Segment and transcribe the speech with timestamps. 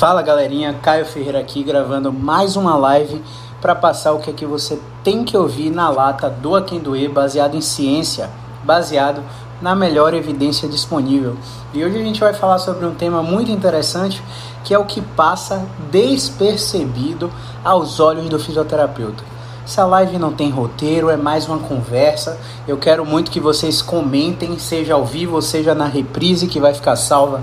[0.00, 3.22] Fala galerinha, Caio Ferreira aqui gravando mais uma live
[3.60, 7.10] para passar o que é que você tem que ouvir na lata do quem doer,
[7.10, 8.30] baseado em ciência,
[8.64, 9.22] baseado
[9.60, 11.36] na melhor evidência disponível.
[11.74, 14.22] E hoje a gente vai falar sobre um tema muito interessante
[14.64, 17.30] que é o que passa despercebido
[17.62, 19.22] aos olhos do fisioterapeuta.
[19.66, 22.40] Essa live não tem roteiro, é mais uma conversa.
[22.66, 26.96] Eu quero muito que vocês comentem, seja ao vivo seja na reprise que vai ficar
[26.96, 27.42] salva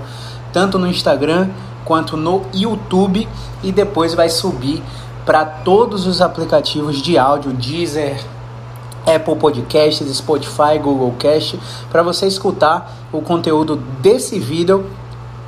[0.52, 1.48] tanto no Instagram
[1.88, 3.26] quanto no YouTube
[3.64, 4.82] e depois vai subir
[5.24, 8.22] para todos os aplicativos de áudio, Deezer,
[9.06, 11.58] Apple Podcasts, Spotify, Google Cast,
[11.90, 14.84] para você escutar o conteúdo desse vídeo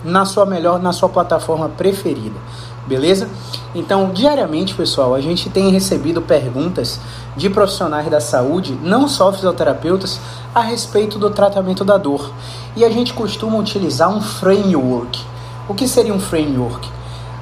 [0.03, 2.41] na sua melhor, na sua plataforma preferida.
[2.87, 3.29] Beleza?
[3.75, 6.99] Então, diariamente, pessoal, a gente tem recebido perguntas
[7.37, 10.19] de profissionais da saúde, não só fisioterapeutas,
[10.55, 12.33] a respeito do tratamento da dor.
[12.75, 15.30] E a gente costuma utilizar um framework.
[15.71, 16.91] O que seria um framework?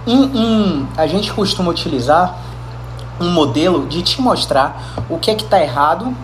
[0.06, 2.36] Um, um, a gente costuma utilizar
[3.18, 6.14] um modelo de te mostrar o que é que está errado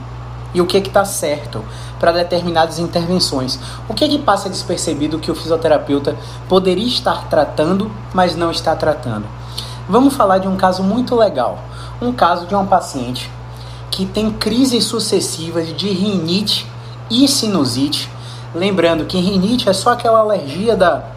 [0.53, 1.65] e o que é que está certo
[1.99, 3.59] para determinadas intervenções.
[3.89, 6.15] O que é que passa despercebido que o fisioterapeuta
[6.47, 9.25] poderia estar tratando, mas não está tratando?
[9.89, 11.59] Vamos falar de um caso muito legal.
[12.03, 13.31] Um caso de uma paciente
[13.91, 16.67] que tem crises sucessivas de rinite
[17.11, 18.11] e sinusite.
[18.55, 21.14] Lembrando que rinite é só aquela alergia da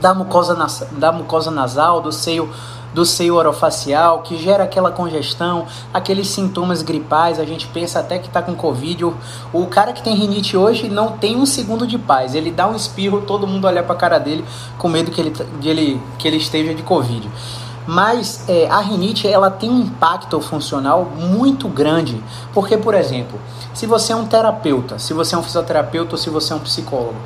[0.00, 0.54] da mucosa,
[0.92, 2.50] da mucosa nasal, do seio
[2.96, 8.26] do seio orofacial, que gera aquela congestão, aqueles sintomas gripais, a gente pensa até que
[8.26, 9.12] está com Covid.
[9.52, 12.34] O, cara que tem rinite hoje não tem um segundo de paz.
[12.34, 14.42] Ele dá um espirro, todo mundo olha para a cara dele
[14.78, 15.30] com medo que ele,
[15.60, 17.28] de ele, que ele esteja de Covid.
[17.86, 22.18] Mas é, a rinite ela tem um impacto funcional muito grande,
[22.54, 23.38] porque, por exemplo,
[23.74, 26.60] se você é um terapeuta, se você é um fisioterapeuta ou se você é um
[26.60, 27.16] psicólogo,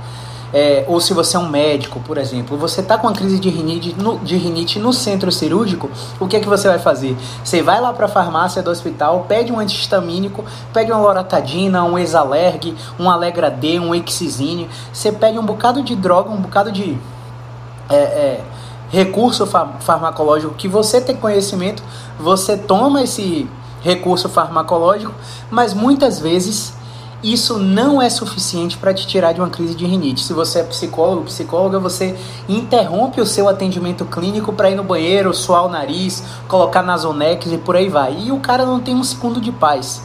[0.52, 3.48] é, ou se você é um médico, por exemplo, você está com uma crise de
[3.48, 5.88] rinite, no, de rinite no centro cirúrgico,
[6.18, 7.16] o que é que você vai fazer?
[7.44, 11.98] Você vai lá para a farmácia do hospital, pede um antihistamínico, pede uma loratadina, um
[11.98, 16.98] exalerg, um Alegra D, um Exizine, você pede um bocado de droga, um bocado de
[17.88, 18.40] é, é,
[18.90, 21.82] recurso farmacológico que você tem conhecimento,
[22.18, 23.48] você toma esse
[23.82, 25.14] recurso farmacológico,
[25.50, 26.79] mas muitas vezes
[27.22, 30.22] isso não é suficiente para te tirar de uma crise de rinite.
[30.22, 32.16] Se você é psicólogo, psicóloga, você
[32.48, 37.58] interrompe o seu atendimento clínico para ir no banheiro, suar o nariz, colocar nasonex e
[37.58, 38.16] por aí vai.
[38.18, 40.02] E o cara não tem um segundo de paz.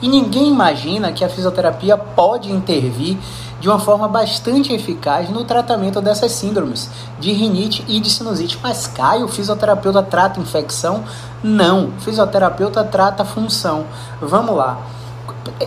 [0.00, 3.18] E ninguém imagina que a fisioterapia pode intervir
[3.60, 6.90] de uma forma bastante eficaz no tratamento dessas síndromes
[7.20, 8.58] de rinite e de sinusite.
[8.60, 11.04] Mas Caio, o fisioterapeuta trata infecção?
[11.42, 13.84] Não, o fisioterapeuta trata função.
[14.20, 14.78] Vamos lá.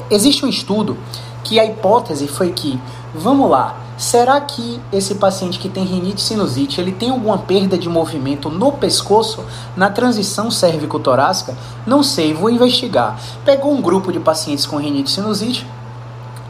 [0.10, 0.98] Existe um estudo
[1.44, 2.80] que a hipótese foi que,
[3.14, 7.88] vamos lá, será que esse paciente que tem rinite sinusite, ele tem alguma perda de
[7.88, 9.44] movimento no pescoço,
[9.78, 11.56] na transição cérvico-torácica?
[11.86, 13.20] Não sei, vou investigar.
[13.46, 15.66] Pegou um grupo de pacientes com rinite sinusite,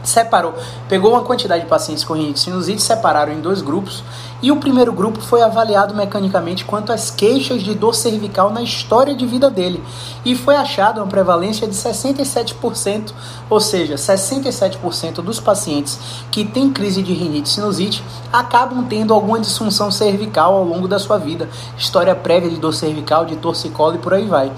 [0.08, 0.54] separou,
[0.88, 4.02] pegou uma quantidade de pacientes com rinite sinusite, separaram em dois grupos,
[4.42, 9.14] e o primeiro grupo foi avaliado mecanicamente quanto às queixas de dor cervical na história
[9.14, 9.82] de vida dele,
[10.24, 13.12] e foi achada uma prevalência de 67%,
[13.48, 15.98] ou seja, 67% dos pacientes
[16.30, 21.18] que têm crise de rinite sinusite acabam tendo alguma disfunção cervical ao longo da sua
[21.18, 24.52] vida, história prévia de dor cervical, de torcicolo e por aí vai.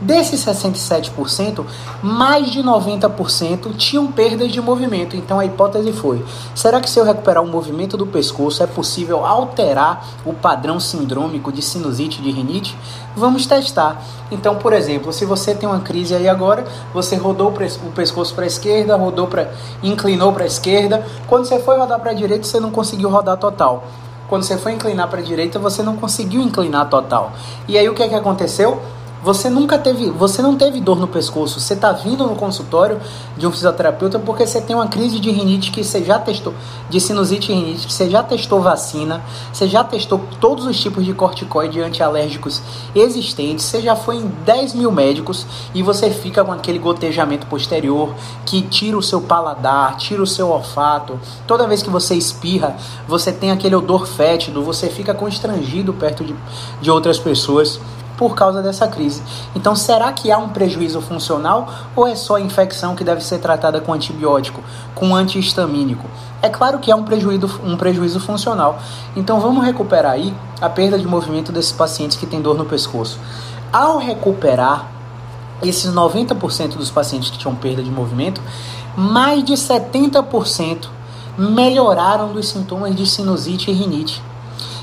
[0.00, 1.64] Desses 67%,
[2.02, 5.14] mais de 90% tinham perdas de movimento.
[5.14, 6.24] Então a hipótese foi:
[6.54, 11.52] será que se eu recuperar o movimento do pescoço é possível alterar o padrão sindrômico
[11.52, 12.74] de sinusite de rinite?
[13.14, 14.02] Vamos testar.
[14.30, 16.64] Então, por exemplo, se você tem uma crise aí agora,
[16.94, 19.50] você rodou o pescoço para a esquerda, rodou para
[19.82, 23.36] inclinou para a esquerda, quando você foi rodar para a direita, você não conseguiu rodar
[23.36, 23.84] total.
[24.28, 27.32] Quando você foi inclinar para a direita, você não conseguiu inclinar total.
[27.66, 28.80] E aí o que é que aconteceu?
[29.22, 31.60] Você nunca teve, você não teve dor no pescoço.
[31.60, 32.98] Você está vindo no consultório
[33.36, 36.54] de um fisioterapeuta porque você tem uma crise de rinite que você já testou,
[36.88, 39.22] de sinusite e rinite, que você já testou vacina,
[39.52, 42.62] você já testou todos os tipos de corticoide antialérgicos
[42.94, 48.14] existentes, você já foi em 10 mil médicos e você fica com aquele gotejamento posterior
[48.46, 51.20] que tira o seu paladar, tira o seu olfato.
[51.46, 52.74] Toda vez que você espirra,
[53.06, 56.34] você tem aquele odor fétido, você fica constrangido perto de,
[56.80, 57.78] de outras pessoas
[58.20, 59.22] por causa dessa crise.
[59.56, 63.38] Então, será que há um prejuízo funcional ou é só a infecção que deve ser
[63.38, 64.60] tratada com antibiótico,
[64.94, 66.04] com antihistamínico?
[66.42, 68.78] É claro que há um prejuízo, um prejuízo funcional.
[69.16, 73.18] Então, vamos recuperar aí a perda de movimento desses pacientes que têm dor no pescoço.
[73.72, 74.86] Ao recuperar
[75.62, 78.42] esses 90% dos pacientes que tinham perda de movimento,
[78.94, 80.88] mais de 70%
[81.38, 84.22] melhoraram dos sintomas de sinusite e rinite.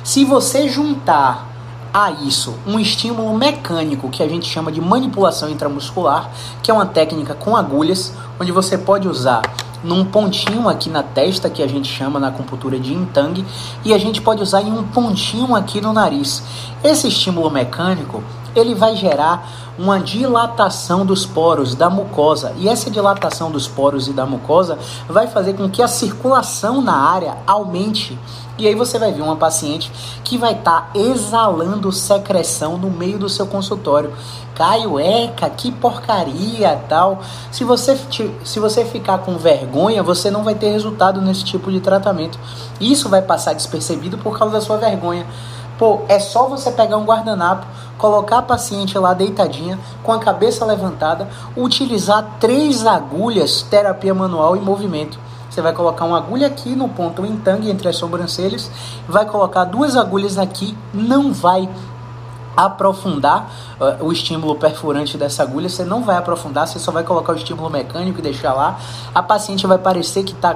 [0.03, 1.56] Se você juntar
[1.93, 6.29] a isso um estímulo mecânico que a gente chama de manipulação intramuscular,
[6.61, 9.41] que é uma técnica com agulhas, onde você pode usar
[9.83, 13.45] num pontinho aqui na testa, que a gente chama na acupuntura de intang,
[13.85, 16.43] e a gente pode usar em um pontinho aqui no nariz.
[16.83, 18.23] Esse estímulo mecânico,
[18.59, 24.13] ele vai gerar uma dilatação dos poros da mucosa, e essa dilatação dos poros e
[24.13, 24.77] da mucosa
[25.07, 28.17] vai fazer com que a circulação na área aumente
[28.57, 29.91] e aí você vai ver uma paciente
[30.23, 34.11] que vai estar tá exalando secreção no meio do seu consultório.
[34.55, 37.21] Caio, eca, que porcaria, tal.
[37.51, 37.95] Se você,
[38.43, 42.39] se você ficar com vergonha, você não vai ter resultado nesse tipo de tratamento.
[42.81, 45.27] Isso vai passar despercebido por causa da sua vergonha.
[45.77, 50.65] Pô, é só você pegar um guardanapo, colocar a paciente lá deitadinha, com a cabeça
[50.65, 55.19] levantada, utilizar três agulhas, terapia manual e movimento.
[55.49, 58.69] Você vai colocar uma agulha aqui no ponto entangue entre as sobrancelhas,
[59.07, 61.67] vai colocar duas agulhas aqui, não vai
[62.55, 67.33] aprofundar uh, o estímulo perfurante dessa agulha, você não vai aprofundar, você só vai colocar
[67.33, 68.79] o estímulo mecânico e deixar lá.
[69.13, 70.55] A paciente vai parecer que tá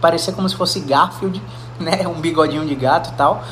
[0.00, 1.40] parecer como se fosse Garfield,
[1.78, 3.42] né, um bigodinho de gato tal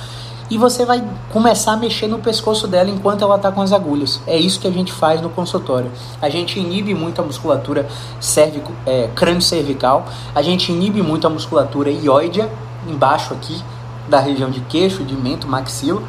[0.51, 1.03] e você vai
[1.33, 4.21] começar a mexer no pescoço dela enquanto ela está com as agulhas.
[4.27, 5.91] É isso que a gente faz no consultório.
[6.21, 7.89] A gente inibe muito a musculatura
[8.19, 12.51] cervico, é, crânio-cervical, a gente inibe muito a musculatura ióidea,
[12.89, 13.63] embaixo aqui,
[14.09, 16.03] da região de queixo, de mento, maxilo.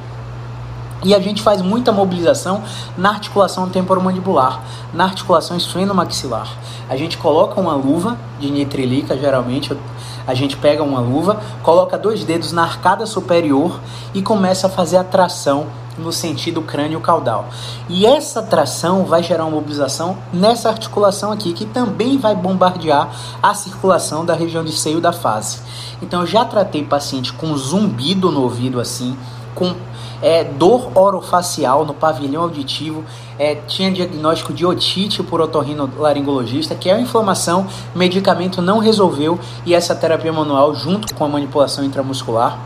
[1.03, 2.63] E a gente faz muita mobilização
[2.97, 6.47] na articulação temporomandibular, na articulação esfreno-maxilar.
[6.87, 9.75] A gente coloca uma luva de nitrilica, geralmente,
[10.31, 13.79] a gente pega uma luva, coloca dois dedos na arcada superior
[14.13, 15.67] e começa a fazer a tração
[15.97, 17.49] no sentido crânio-caudal.
[17.89, 23.13] E essa tração vai gerar uma mobilização nessa articulação aqui, que também vai bombardear
[23.43, 25.59] a circulação da região de seio da face.
[26.01, 29.17] Então, eu já tratei paciente com zumbido no ouvido assim,
[29.53, 29.75] com
[30.21, 33.03] é, dor orofacial no pavilhão auditivo,
[33.41, 37.65] é, tinha diagnóstico de otite por otorrinolaringologista, que é uma inflamação,
[37.95, 42.59] medicamento não resolveu e essa terapia manual, junto com a manipulação intramuscular,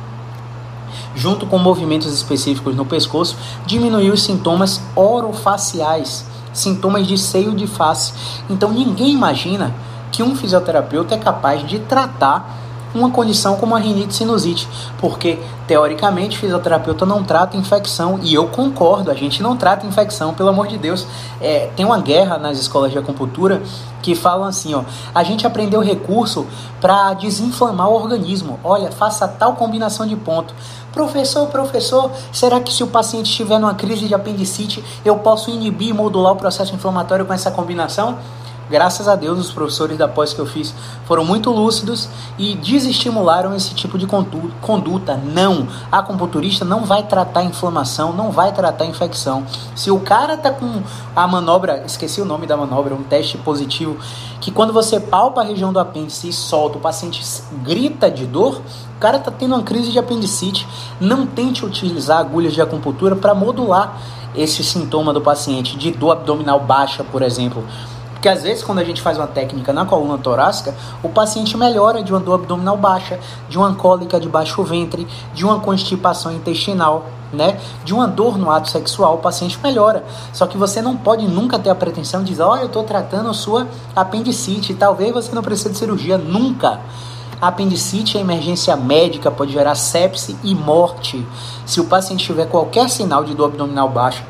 [1.16, 8.12] junto com movimentos específicos no pescoço, diminuiu os sintomas orofaciais, sintomas de seio de face.
[8.50, 9.74] Então ninguém imagina
[10.12, 12.65] que um fisioterapeuta é capaz de tratar
[12.96, 14.68] uma condição como a rinite sinusite,
[15.00, 20.50] porque teoricamente fisioterapeuta não trata infecção e eu concordo, a gente não trata infecção, pelo
[20.50, 21.06] amor de Deus.
[21.42, 23.62] É, tem uma guerra nas escolas de acupuntura
[24.02, 24.84] que falam assim, ó,
[25.14, 26.46] a gente aprendeu recurso
[26.80, 28.60] para desinflamar o organismo.
[28.64, 30.54] Olha, faça tal combinação de ponto.
[30.94, 35.90] Professor, professor, será que se o paciente estiver numa crise de apendicite, eu posso inibir
[35.90, 38.18] e modular o processo inflamatório com essa combinação?
[38.68, 40.74] Graças a Deus, os professores da pós que eu fiz
[41.06, 45.16] foram muito lúcidos e desestimularam esse tipo de conduta.
[45.18, 49.46] Não, a acupunturista não vai tratar inflamação, não vai tratar infecção.
[49.76, 50.82] Se o cara tá com
[51.16, 53.98] a manobra, esqueci o nome da manobra, um teste positivo,
[54.42, 57.24] que quando você palpa a região do apêndice e solta, o paciente
[57.64, 58.64] grita de dor,
[58.98, 60.68] o cara tá tendo uma crise de apendicite.
[61.00, 64.02] Não tente utilizar agulhas de acupuntura para modular
[64.36, 67.64] esse sintoma do paciente de dor abdominal baixa, por exemplo
[68.26, 72.02] porque às vezes, quando a gente faz uma técnica na coluna torácica, o paciente melhora
[72.02, 77.06] de uma dor abdominal baixa, de uma cólica de baixo ventre, de uma constipação intestinal,
[77.32, 77.60] né?
[77.84, 80.04] De uma dor no ato sexual, o paciente melhora.
[80.34, 83.30] Só que você não pode nunca ter a pretensão de dizer, olha, eu estou tratando
[83.30, 86.80] a sua apendicite, talvez você não precise de cirurgia, nunca.
[87.40, 91.24] A apendicite, a emergência médica, pode gerar sepse e morte.
[91.64, 94.24] Se o paciente tiver qualquer sinal de dor abdominal baixa,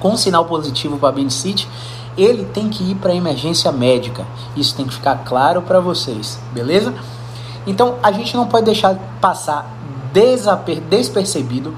[0.00, 1.66] com sinal positivo para apendicite,
[2.16, 4.26] ele tem que ir para emergência médica.
[4.56, 6.94] Isso tem que ficar claro para vocês, beleza?
[7.66, 9.70] Então a gente não pode deixar passar
[10.90, 11.74] despercebido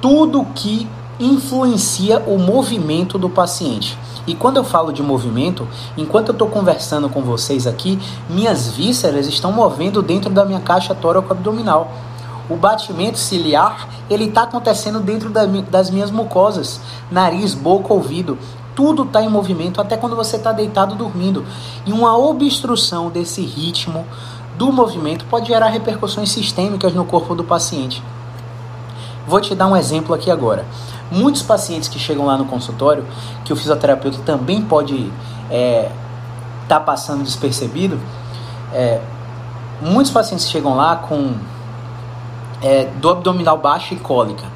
[0.00, 0.86] tudo que
[1.18, 3.98] influencia o movimento do paciente.
[4.26, 9.26] E quando eu falo de movimento, enquanto eu estou conversando com vocês aqui, minhas vísceras
[9.26, 11.92] estão movendo dentro da minha caixa tóraco-abdominal.
[12.48, 18.38] O batimento ciliar ele está acontecendo dentro da, das minhas mucosas, nariz, boca, ouvido.
[18.74, 21.44] Tudo está em movimento até quando você está deitado dormindo.
[21.86, 24.06] E uma obstrução desse ritmo
[24.56, 28.02] do movimento pode gerar repercussões sistêmicas no corpo do paciente.
[29.26, 30.66] Vou te dar um exemplo aqui agora.
[31.10, 33.04] Muitos pacientes que chegam lá no consultório,
[33.44, 35.12] que o fisioterapeuta também pode estar
[35.50, 35.90] é,
[36.68, 37.98] tá passando despercebido,
[38.72, 39.00] é,
[39.80, 41.34] muitos pacientes chegam lá com
[42.62, 44.53] é, do abdominal baixo e cólica.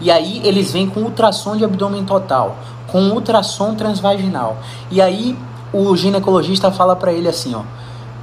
[0.00, 4.58] E aí eles vêm com ultrassom de abdômen total, com ultrassom transvaginal.
[4.90, 5.38] E aí
[5.72, 7.62] o ginecologista fala para ele assim, ó,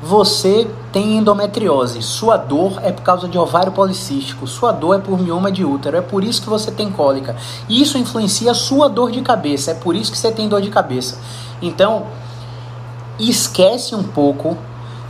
[0.02, 5.20] você tem endometriose, sua dor é por causa de ovário policístico, sua dor é por
[5.20, 7.36] mioma de útero, é por isso que você tem cólica.
[7.68, 10.70] Isso influencia a sua dor de cabeça, é por isso que você tem dor de
[10.70, 11.20] cabeça.
[11.62, 12.04] Então,
[13.20, 14.58] esquece um pouco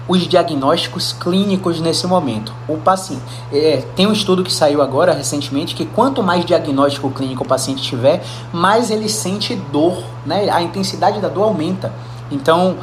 [0.08, 2.54] os diagnósticos clínicos nesse momento.
[2.68, 3.22] O paciente
[3.52, 7.82] é, tem um estudo que saiu agora recentemente que quanto mais diagnóstico clínico o paciente
[7.82, 8.24] tiver,
[8.54, 10.50] mais ele sente dor, né?
[10.50, 11.92] A intensidade da dor aumenta.
[12.32, 12.78] Então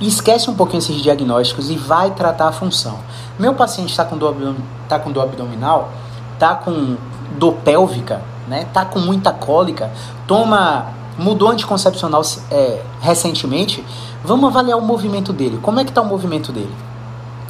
[0.00, 2.98] esquece um pouquinho esses diagnósticos e vai tratar a função.
[3.38, 4.34] Meu paciente está com dor,
[4.88, 5.90] tá com dor abdominal,
[6.34, 6.96] está com
[7.38, 8.66] dor pélvica, né?
[8.72, 9.90] Tá com muita cólica,
[10.26, 13.84] toma mudou anticoncepcional é, recentemente,
[14.24, 15.58] vamos avaliar o movimento dele.
[15.62, 16.74] Como é que está o movimento dele?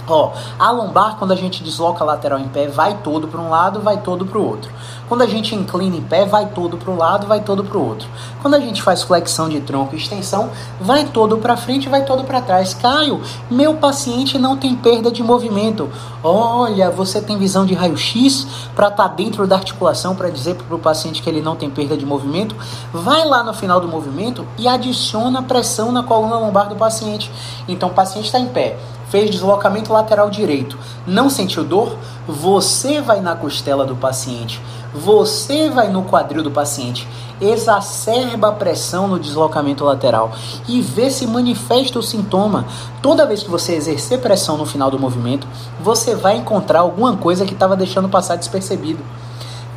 [0.07, 3.49] Ó, a lombar, quando a gente desloca a lateral em pé, vai todo para um
[3.49, 4.71] lado, vai todo para o outro.
[5.13, 7.87] Quando a gente inclina em pé, vai todo para um lado, vai todo para o
[7.87, 8.09] outro.
[8.41, 10.49] Quando a gente faz flexão de tronco e extensão,
[10.81, 12.73] vai todo para frente, vai todo para trás.
[12.73, 15.91] Caio, meu paciente não tem perda de movimento.
[16.25, 20.75] Olha, você tem visão de raio-x para estar tá dentro da articulação para dizer para
[20.75, 22.57] o paciente que ele não tem perda de movimento.
[22.91, 27.31] Vai lá no final do movimento e adiciona pressão na coluna lombar do paciente.
[27.69, 28.79] Então, o paciente está em pé
[29.13, 34.61] fez deslocamento lateral direito, não sentiu dor, você vai na costela do paciente,
[34.95, 37.09] você vai no quadril do paciente,
[37.41, 40.33] exacerba a pressão no deslocamento lateral
[40.69, 42.67] e vê se manifesta o sintoma.
[43.01, 45.47] Toda vez que você exercer pressão no final do movimento,
[45.81, 49.03] você vai encontrar alguma coisa que estava deixando passar despercebido,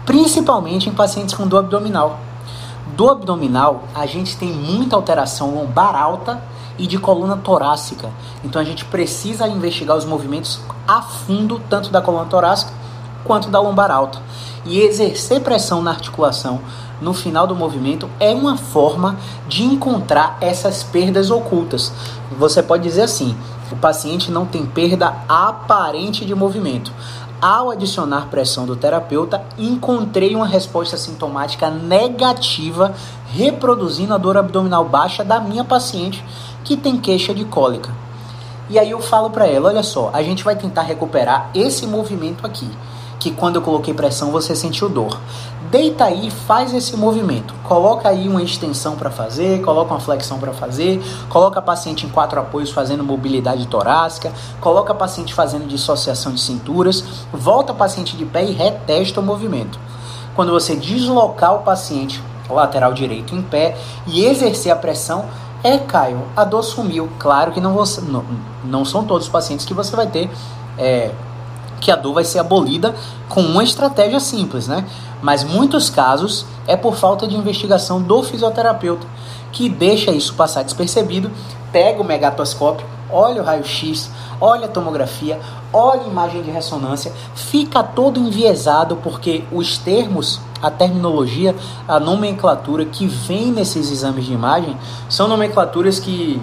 [0.06, 2.20] principalmente em pacientes com dor abdominal.
[2.96, 6.42] Do abdominal, a gente tem muita alteração lombar alta
[6.77, 8.10] e de coluna torácica.
[8.44, 12.72] Então a gente precisa investigar os movimentos a fundo, tanto da coluna torácica
[13.24, 14.22] quanto da lombar alta.
[14.65, 16.62] E exercer pressão na articulação
[17.01, 19.17] no final do movimento é uma forma
[19.48, 21.91] de encontrar essas perdas ocultas.
[22.38, 23.36] Você pode dizer assim:
[23.72, 26.91] o paciente não tem perda aparente de movimento.
[27.41, 32.94] Ao adicionar pressão do terapeuta, encontrei uma resposta sintomática negativa,
[33.27, 36.24] reproduzindo a dor abdominal baixa da minha paciente
[36.66, 37.94] que tem queixa de cólica.
[38.68, 42.46] E aí eu falo para ela, olha só, a gente vai tentar recuperar esse movimento
[42.46, 42.68] aqui,
[43.20, 45.20] que quando eu coloquei pressão você sentiu dor.
[45.70, 47.54] Deita aí, faz esse movimento.
[47.64, 52.10] Coloca aí uma extensão para fazer, coloca uma flexão para fazer, coloca a paciente em
[52.10, 58.18] quatro apoios fazendo mobilidade torácica, coloca a paciente fazendo dissociação de cinturas, volta a paciente
[58.18, 59.80] de pé e retesta o movimento.
[60.36, 65.26] Quando você deslocar o paciente lateral direito em pé e exercer a pressão,
[65.66, 67.10] é, Caio, a dor sumiu.
[67.18, 68.26] Claro que não, não,
[68.64, 70.30] não são todos os pacientes que você vai ter
[70.78, 71.12] é,
[71.82, 72.94] que a dor vai ser abolida
[73.28, 74.86] com uma estratégia simples, né?
[75.24, 79.08] Mas muitos casos é por falta de investigação do fisioterapeuta,
[79.52, 81.32] que deixa isso passar despercebido,
[81.72, 85.40] pega o megatoscópio, olha o raio-x, olha a tomografia,
[85.75, 91.53] olha a imagem de ressonância, fica todo enviesado porque os termos, a terminologia,
[91.86, 94.77] a nomenclatura que vem nesses exames de imagem
[95.10, 96.41] são nomenclaturas que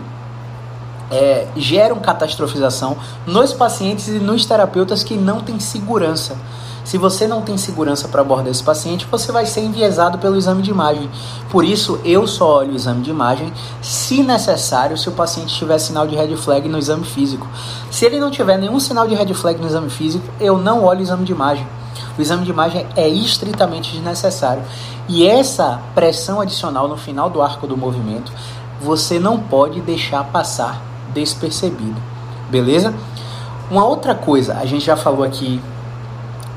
[1.11, 2.97] é, geram catastrofização
[3.27, 6.37] nos pacientes e nos terapeutas que não têm segurança.
[6.85, 10.63] Se você não tem segurança para abordar esse paciente, você vai ser enviesado pelo exame
[10.63, 11.09] de imagem.
[11.49, 15.79] Por isso, eu só olho o exame de imagem, se necessário, se o paciente tiver
[15.79, 17.47] sinal de red flag no exame físico.
[17.91, 21.01] Se ele não tiver nenhum sinal de red flag no exame físico, eu não olho
[21.01, 21.67] o exame de imagem.
[22.19, 24.63] O exame de imagem é estritamente desnecessário.
[25.09, 28.33] E essa pressão adicional no final do arco do movimento,
[28.81, 30.83] você não pode deixar passar
[31.15, 32.01] despercebido.
[32.51, 32.93] Beleza?
[33.71, 35.61] Uma outra coisa, a gente já falou aqui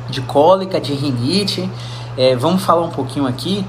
[0.10, 1.70] de cólica, de rinite.
[2.18, 3.66] É, vamos falar um pouquinho aqui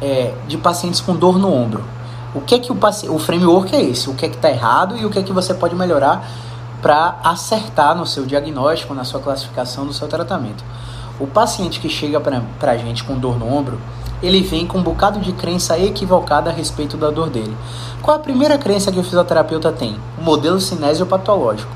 [0.00, 1.84] é, de pacientes com dor no ombro.
[2.34, 2.78] O que é que o
[3.10, 4.10] o framework é esse?
[4.10, 6.28] O que é que está errado e o que é que você pode melhorar
[6.82, 10.62] para acertar no seu diagnóstico, na sua classificação, no seu tratamento.
[11.18, 13.80] O paciente que chega para a gente com dor no ombro,
[14.22, 17.56] ele vem com um bocado de crença equivocada a respeito da dor dele.
[18.02, 19.98] Qual a primeira crença que o fisioterapeuta tem?
[20.18, 21.72] O modelo cinesiopatológico.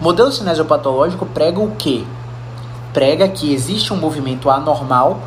[0.00, 2.04] O modelo cinesiopatológico prega o quê?
[2.96, 5.18] Prega que existe um movimento anormal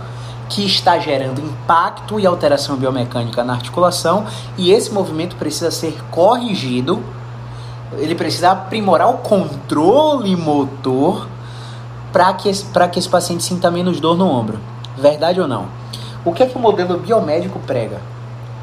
[0.49, 4.25] que está gerando impacto e alteração biomecânica na articulação
[4.57, 6.99] e esse movimento precisa ser corrigido.
[7.99, 11.27] Ele precisa aprimorar o controle motor
[12.11, 12.49] para que,
[12.91, 14.59] que esse paciente sinta menos dor no ombro.
[14.97, 15.67] Verdade ou não?
[16.25, 18.01] O que é que o modelo biomédico prega?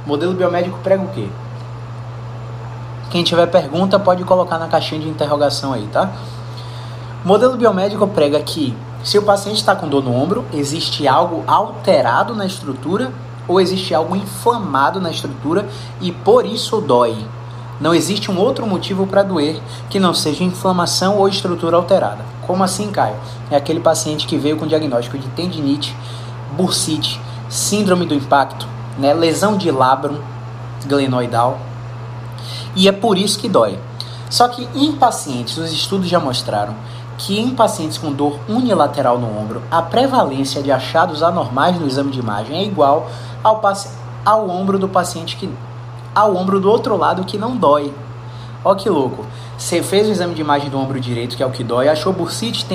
[0.05, 1.29] O modelo biomédico prega o quê?
[3.09, 6.11] Quem tiver pergunta pode colocar na caixinha de interrogação aí, tá?
[7.25, 11.45] O modelo biomédico prega que se o paciente está com dor no ombro, existe algo
[11.47, 13.13] alterado na estrutura
[13.47, 15.65] ou existe algo inflamado na estrutura
[16.01, 17.17] e por isso dói.
[17.81, 22.25] Não existe um outro motivo para doer que não seja inflamação ou estrutura alterada.
[22.49, 23.15] Como assim, Caio?
[23.49, 25.95] É aquele paciente que veio com diagnóstico de tendinite,
[26.57, 28.67] bursite, síndrome do impacto,
[28.99, 30.19] né, lesão de labrum
[30.85, 31.61] glenoidal.
[32.75, 33.79] E é por isso que dói.
[34.29, 36.75] Só que em pacientes, os estudos já mostraram
[37.19, 42.11] que em pacientes com dor unilateral no ombro, a prevalência de achados anormais no exame
[42.11, 43.09] de imagem é igual
[43.43, 43.63] ao,
[44.25, 45.49] ao ombro do paciente que
[46.15, 47.93] ao ombro do outro lado que não dói.
[48.65, 49.25] Ó que louco.
[49.57, 52.13] Você fez o exame de imagem do ombro direito, que é o que dói, achou
[52.13, 52.67] bursite,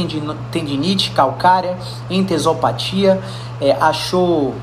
[0.51, 1.77] tendinite, calcária,
[2.09, 3.21] entesopatia,
[3.59, 4.55] é, achou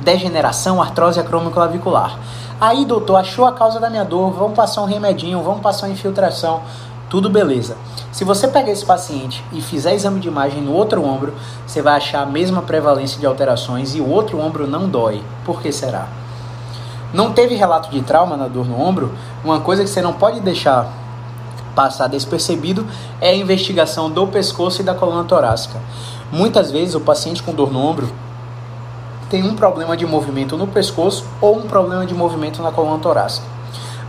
[0.00, 2.18] degeneração, artrose acromioclavicular.
[2.60, 5.92] Aí, doutor, achou a causa da minha dor, vamos passar um remedinho, vamos passar uma
[5.92, 6.62] infiltração,
[7.08, 7.76] tudo beleza.
[8.12, 11.34] Se você pegar esse paciente e fizer exame de imagem no outro ombro,
[11.66, 15.22] você vai achar a mesma prevalência de alterações e o outro ombro não dói.
[15.44, 16.08] Por que será?
[17.12, 19.12] não teve relato de trauma na dor no ombro,
[19.42, 20.92] uma coisa que você não pode deixar
[21.74, 22.84] passar despercebido
[23.20, 25.80] é a investigação do pescoço e da coluna torácica.
[26.30, 28.10] Muitas vezes o paciente com dor no ombro
[29.30, 33.46] tem um problema de movimento no pescoço ou um problema de movimento na coluna torácica.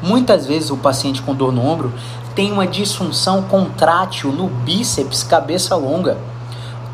[0.02, 1.94] Muitas vezes o paciente com dor no ombro
[2.36, 6.18] tem uma disfunção contrátil no bíceps cabeça longa,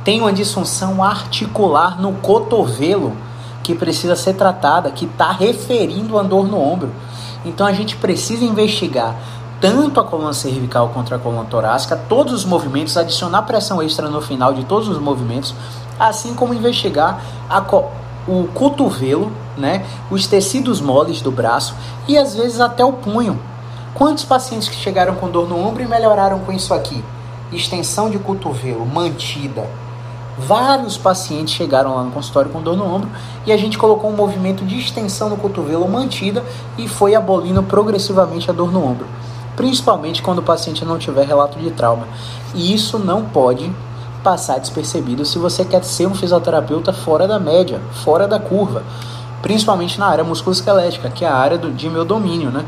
[0.03, 3.13] tem uma disfunção articular no cotovelo
[3.63, 6.91] que precisa ser tratada, que está referindo a dor no ombro.
[7.43, 9.15] Então a gente precisa investigar
[9.59, 14.21] tanto a coluna cervical contra a coluna torácica, todos os movimentos, adicionar pressão extra no
[14.21, 15.55] final de todos os movimentos,
[15.99, 17.21] assim como investigar
[17.67, 17.85] co
[18.27, 21.75] o cotovelo, né, os tecidos moles do braço
[22.07, 23.39] e às vezes até o punho.
[23.95, 27.03] Quantos pacientes que chegaram com dor no ombro e melhoraram com isso aqui?
[27.51, 29.67] Extensão de cotovelo mantida,
[30.37, 33.09] Vários pacientes chegaram lá no consultório com dor no ombro
[33.45, 36.43] e a gente colocou um movimento de extensão no cotovelo mantida
[36.77, 39.07] e foi abolindo progressivamente a dor no ombro,
[39.55, 42.05] principalmente quando o paciente não tiver relato de trauma.
[42.53, 43.71] E isso não pode
[44.21, 48.83] passar despercebido se você quer ser um fisioterapeuta fora da média, fora da curva,
[49.41, 52.65] principalmente na área musculoesquelética, que é a área do, de meu domínio, né?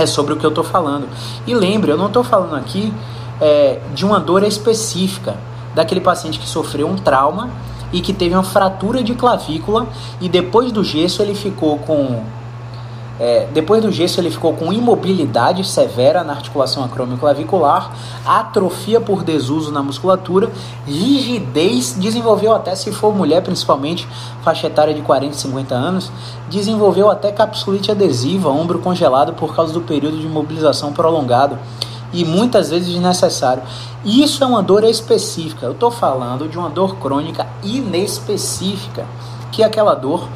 [0.00, 1.06] É sobre o que eu estou falando.
[1.46, 2.90] E lembre, eu não estou falando aqui
[3.38, 5.36] é, de uma dor específica
[5.74, 7.50] daquele paciente que sofreu um trauma
[7.92, 9.86] e que teve uma fratura de clavícula
[10.18, 12.22] e depois do gesso ele ficou com
[13.20, 17.92] é, depois do gesso ele ficou com imobilidade severa na articulação acromioclavicular,
[18.24, 20.50] atrofia por desuso na musculatura,
[20.86, 24.08] rigidez, desenvolveu até, se for mulher principalmente,
[24.42, 26.10] faixa etária de 40 50 anos,
[26.48, 31.58] desenvolveu até capsulite adesiva, ombro congelado por causa do período de imobilização prolongado
[32.14, 33.62] e muitas vezes desnecessário.
[34.02, 35.66] Isso é uma dor específica.
[35.66, 39.04] Eu estou falando de uma dor crônica inespecífica,
[39.52, 40.26] que é aquela dor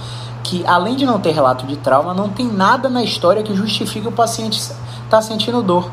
[0.55, 4.07] que, além de não ter relato de trauma, não tem nada na história que justifique
[4.07, 4.77] o paciente estar
[5.11, 5.91] tá sentindo dor.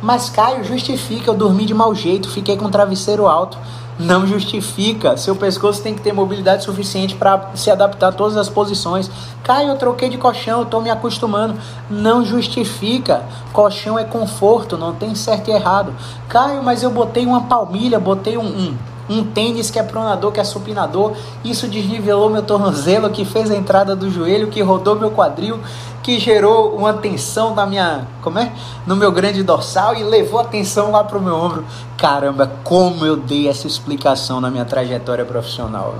[0.00, 3.58] Mas Caio justifica, eu dormi de mau jeito, fiquei com o travesseiro alto
[3.98, 5.16] não justifica.
[5.16, 9.10] Seu pescoço tem que ter mobilidade suficiente para se adaptar a todas as posições.
[9.42, 11.54] Caio, eu troquei de colchão, tô me acostumando.
[11.88, 13.24] Não justifica.
[13.54, 15.94] Colchão é conforto, não tem certo e errado.
[16.28, 18.76] Caio, mas eu botei uma palmilha, botei um, um
[19.08, 21.12] um tênis que é pronador, que é supinador.
[21.44, 25.58] Isso desnivelou meu tornozelo, que fez a entrada do joelho, que rodou meu quadril,
[26.02, 28.52] que gerou uma tensão na minha, como é?
[28.86, 31.64] No meu grande dorsal e levou a tensão lá pro meu ombro.
[31.96, 35.96] Caramba, como eu dei essa explicação na minha trajetória profissional.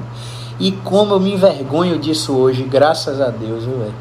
[0.59, 3.95] E como eu me envergonho disso hoje, graças a Deus, velho.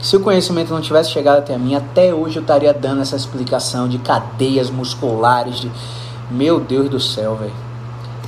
[0.00, 3.88] Se o conhecimento não tivesse chegado até mim, até hoje eu estaria dando essa explicação
[3.88, 5.70] de cadeias musculares, de
[6.30, 7.73] meu Deus do céu, velho.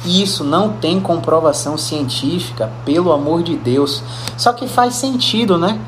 [0.04, 4.02] Isso não tem comprovação científica, pelo amor de Deus.
[4.36, 5.80] Só que faz sentido, né?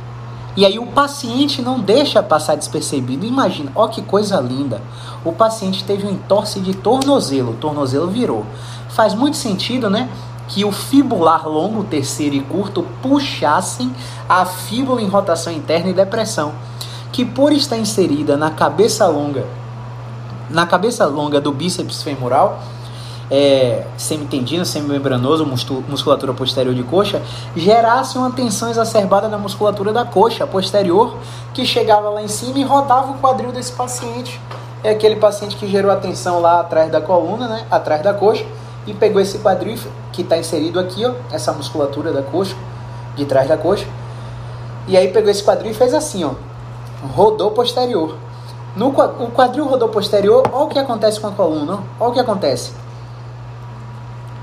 [0.57, 3.25] E aí o paciente não deixa passar despercebido.
[3.25, 4.83] Imagina, ó que coisa linda.
[5.25, 8.45] O paciente teve um entorse de tornozelo, o tornozelo virou.
[8.89, 10.09] Faz muito sentido, né?
[10.49, 13.95] que o fibular longo, terceiro e curto puxassem
[14.29, 16.53] a fíbula em rotação interna e depressão,
[17.13, 19.47] que por estar inserida na cabeça longa,
[20.51, 22.61] na cabeça longa do bíceps femoral,
[23.31, 25.45] é, semitendino, semimembranoso,
[25.89, 27.23] musculatura posterior de coxa,
[27.55, 31.17] gerasse uma tensão exacerbada na musculatura da coxa posterior,
[31.53, 34.41] que chegava lá em cima e rodava o quadril desse paciente.
[34.83, 38.45] É aquele paciente que gerou a tensão lá atrás da coluna, né, atrás da coxa,
[38.87, 39.79] e pegou esse quadril
[40.13, 42.57] que está inserido aqui, ó, essa musculatura da coxa,
[43.17, 43.87] de trás da coxa,
[44.87, 46.31] e aí pegou esse quadril e fez assim, ó,
[47.15, 48.17] rodou posterior.
[48.75, 52.21] No o quadril rodou posterior, olha o que acontece com a coluna, olha o que
[52.21, 52.73] acontece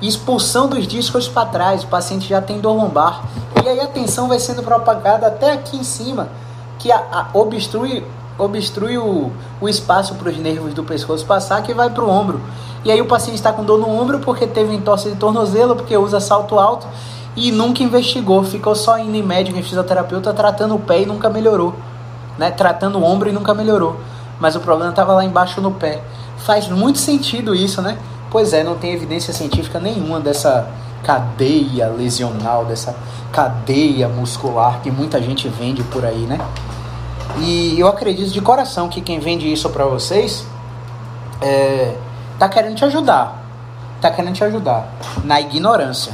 [0.08, 3.24] expulsão dos discos para trás, o paciente já tem dor lombar.
[3.64, 6.30] E aí a tensão vai sendo propagada até aqui em cima,
[6.78, 8.06] que a, a, obstrui,
[8.38, 12.42] obstrui o, o espaço para os nervos do pescoço passar, que vai para o ombro.
[12.84, 15.98] E aí o paciente está com dor no ombro porque teve entorse de tornozelo, porque
[15.98, 16.86] usa salto alto
[17.36, 21.30] e nunca investigou, ficou só indo em médico, em fisioterapeuta, tratando o pé e nunca
[21.30, 21.74] melhorou.
[22.38, 22.52] Né?
[22.52, 24.00] Tratando o ombro e nunca melhorou.
[24.40, 26.02] Mas o problema estava lá embaixo no pé.
[26.38, 27.98] Faz muito sentido isso, né?
[28.30, 30.70] Pois é, não tem evidência científica nenhuma dessa
[31.04, 32.96] cadeia lesional, dessa
[33.32, 36.40] cadeia muscular que muita gente vende por aí, né?
[37.40, 40.46] E eu acredito de coração que quem vende isso para vocês
[41.42, 41.96] é,
[42.40, 43.44] tá querendo te ajudar.
[44.02, 44.88] Tá querendo te ajudar
[45.24, 46.14] na ignorância.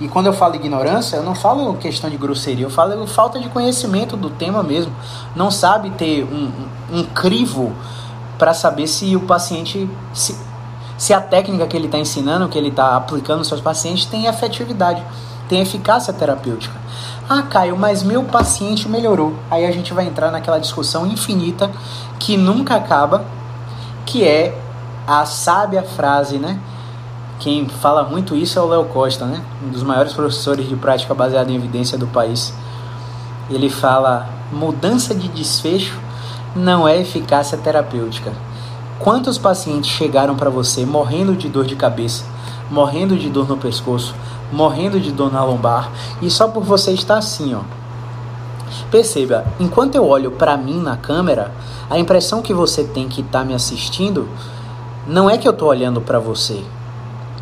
[0.00, 3.48] E quando eu falo ignorância, eu não falo questão de grosseria, eu falo falta de
[3.48, 4.92] conhecimento do tema mesmo.
[5.36, 6.50] Não sabe ter um,
[6.92, 7.72] um, um crivo
[8.38, 10.36] para saber se o paciente se,
[10.96, 14.26] se a técnica que ele está ensinando, que ele está aplicando nos seus pacientes, tem
[14.26, 15.02] efetividade,
[15.48, 16.74] tem eficácia terapêutica.
[17.28, 19.34] Ah, Caio, mas meu paciente melhorou.
[19.50, 21.70] Aí a gente vai entrar naquela discussão infinita
[22.18, 23.24] que nunca acaba,
[24.04, 24.56] que é
[25.06, 26.58] a sábia frase, né?
[27.40, 29.42] Quem fala muito isso é o Léo Costa, né?
[29.62, 32.54] Um dos maiores professores de prática baseada em evidência do país.
[33.50, 35.98] Ele fala: mudança de desfecho
[36.54, 38.32] não é eficácia terapêutica.
[38.98, 42.24] Quantos pacientes chegaram para você morrendo de dor de cabeça,
[42.70, 44.14] morrendo de dor no pescoço,
[44.52, 45.90] morrendo de dor na lombar
[46.22, 47.60] e só por você estar assim, ó?
[48.90, 51.52] Perceba, enquanto eu olho para mim na câmera,
[51.90, 54.28] a impressão que você tem que está me assistindo
[55.06, 56.64] não é que eu estou olhando para você,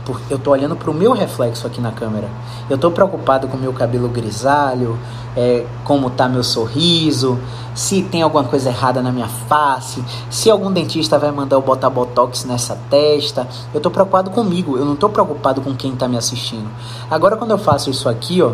[0.05, 2.29] porque eu estou olhando para o meu reflexo aqui na câmera.
[2.69, 4.99] Eu estou preocupado com meu cabelo grisalho,
[5.37, 7.38] é, como tá meu sorriso,
[7.75, 11.88] se tem alguma coisa errada na minha face, se algum dentista vai mandar eu botar
[11.88, 13.47] botox nessa testa.
[13.73, 16.69] Eu estou preocupado comigo, eu não estou preocupado com quem está me assistindo.
[17.11, 18.53] Agora quando eu faço isso aqui, ó,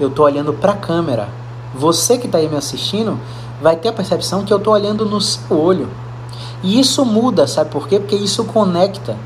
[0.00, 1.28] eu estou olhando para a câmera.
[1.74, 3.18] Você que está aí me assistindo
[3.62, 5.88] vai ter a percepção que eu estou olhando no seu olho.
[6.62, 7.98] E isso muda, sabe por quê?
[7.98, 9.16] Porque isso conecta.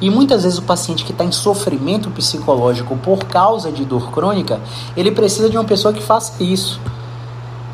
[0.00, 4.60] E muitas vezes o paciente que está em sofrimento psicológico por causa de dor crônica,
[4.96, 6.80] ele precisa de uma pessoa que faça isso,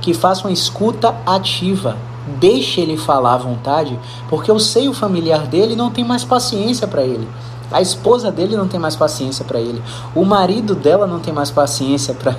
[0.00, 1.96] que faça uma escuta ativa.
[2.38, 7.02] Deixe ele falar à vontade, porque o seio familiar dele não tem mais paciência para
[7.02, 7.26] ele.
[7.70, 9.82] A esposa dele não tem mais paciência para ele.
[10.14, 12.34] O marido dela não tem mais paciência para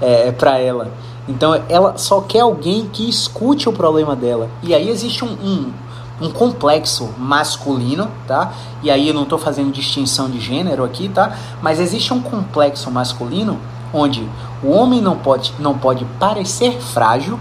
[0.00, 0.92] é, ela.
[1.28, 4.48] Então ela só quer alguém que escute o problema dela.
[4.62, 5.72] E aí existe um, um
[6.20, 8.52] um complexo masculino, tá?
[8.82, 11.36] E aí eu não estou fazendo distinção de gênero aqui, tá?
[11.60, 13.58] Mas existe um complexo masculino
[13.92, 14.26] onde
[14.62, 17.38] o homem não pode, não pode parecer frágil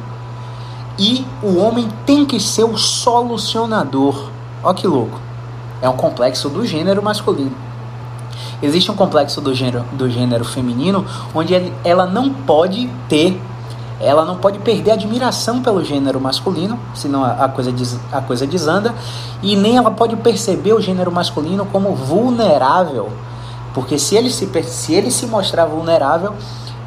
[0.98, 4.30] e o homem tem que ser o solucionador.
[4.64, 5.20] Ó que louco.
[5.82, 7.56] É um complexo do gênero masculino.
[8.62, 13.40] Existe um complexo do gênero, do gênero feminino onde ela não pode ter
[14.00, 18.46] ela não pode perder admiração pelo gênero masculino, senão a, a, coisa, des, a coisa
[18.46, 18.94] desanda,
[19.42, 23.10] e nem ela pode perceber o gênero masculino como vulnerável,
[23.74, 26.34] porque se ele se, se, ele se mostrar vulnerável,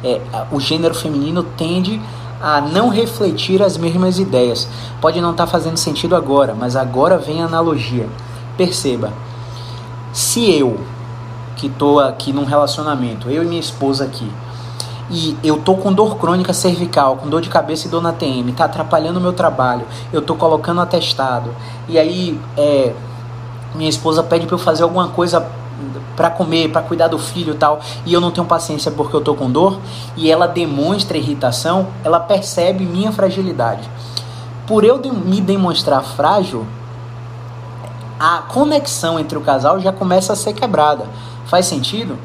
[0.03, 2.01] é, o gênero feminino tende
[2.41, 4.67] a não refletir as mesmas ideias.
[5.01, 8.07] Pode não estar tá fazendo sentido agora, mas agora vem a analogia.
[8.55, 9.11] Perceba,
[10.13, 10.79] se eu,
[11.55, 14.29] que estou aqui num relacionamento, eu e minha esposa aqui,
[15.09, 18.51] e eu tô com dor crônica cervical, com dor de cabeça e dor na TM,
[18.53, 21.53] tá atrapalhando o meu trabalho, eu tô colocando atestado,
[21.87, 22.93] e aí é,
[23.75, 25.45] minha esposa pede para eu fazer alguma coisa
[26.15, 29.21] para comer, para cuidar do filho e tal, e eu não tenho paciência porque eu
[29.21, 29.79] tô com dor,
[30.15, 33.89] e ela demonstra irritação, ela percebe minha fragilidade.
[34.67, 36.65] Por eu de me demonstrar frágil,
[38.19, 41.05] a conexão entre o casal já começa a ser quebrada.
[41.45, 42.17] Faz sentido?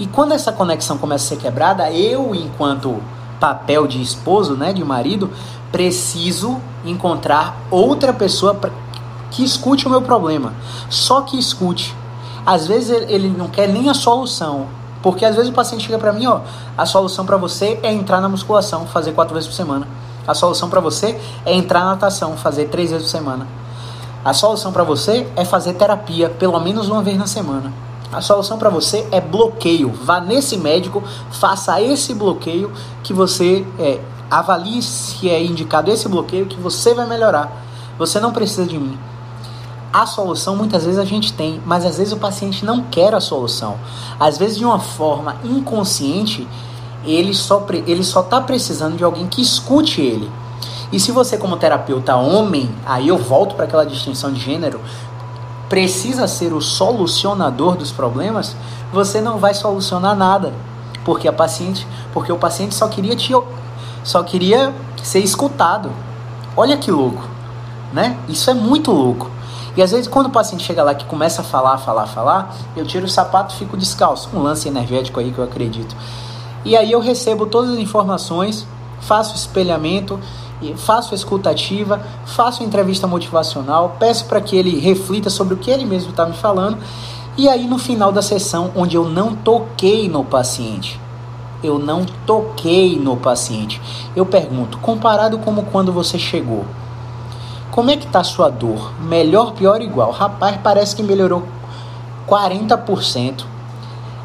[0.00, 3.02] E quando essa conexão começa a ser quebrada, eu, enquanto
[3.38, 5.30] papel de esposo, né, de marido,
[5.70, 8.70] preciso encontrar outra pessoa pra,
[9.30, 10.54] que escute o meu problema.
[10.88, 11.94] Só que escute.
[12.46, 14.68] Às vezes ele não quer nem a solução,
[15.02, 16.40] porque às vezes o paciente chega para mim, ó,
[16.78, 19.86] a solução para você é entrar na musculação, fazer quatro vezes por semana.
[20.26, 23.46] A solução para você é entrar na natação, fazer três vezes por semana.
[24.24, 27.89] A solução para você é fazer terapia pelo menos uma vez na semana.
[28.12, 29.92] A solução para você é bloqueio.
[30.02, 32.72] Vá nesse médico, faça esse bloqueio
[33.04, 37.64] que você é, avalie se é indicado esse bloqueio que você vai melhorar.
[37.98, 38.98] Você não precisa de mim.
[39.92, 43.20] A solução muitas vezes a gente tem, mas às vezes o paciente não quer a
[43.20, 43.76] solução.
[44.18, 46.46] Às vezes de uma forma inconsciente,
[47.04, 50.30] ele só ele só tá precisando de alguém que escute ele.
[50.92, 54.80] E se você como terapeuta homem, aí eu volto para aquela distinção de gênero,
[55.70, 58.56] precisa ser o solucionador dos problemas,
[58.92, 60.52] você não vai solucionar nada,
[61.04, 63.32] porque a paciente, porque o paciente só queria te
[64.02, 65.92] só queria ser escutado.
[66.56, 67.22] Olha que louco,
[67.92, 68.18] né?
[68.28, 69.30] Isso é muito louco.
[69.76, 72.84] E às vezes quando o paciente chega lá que começa a falar, falar, falar, eu
[72.84, 74.28] tiro o sapato e fico descalço.
[74.34, 75.94] Um lance energético aí que eu acredito.
[76.64, 78.66] E aí eu recebo todas as informações,
[79.00, 80.18] faço espelhamento,
[80.76, 86.10] faço escutativa, faço entrevista motivacional, peço para que ele reflita sobre o que ele mesmo
[86.10, 86.78] está me falando.
[87.36, 91.00] E aí no final da sessão, onde eu não toquei no paciente,
[91.62, 93.80] eu não toquei no paciente.
[94.14, 96.64] Eu pergunto, comparado como quando você chegou,
[97.70, 98.92] como é que tá a sua dor?
[99.00, 100.10] Melhor, pior, igual?
[100.10, 101.44] Rapaz, parece que melhorou
[102.28, 103.44] 40%.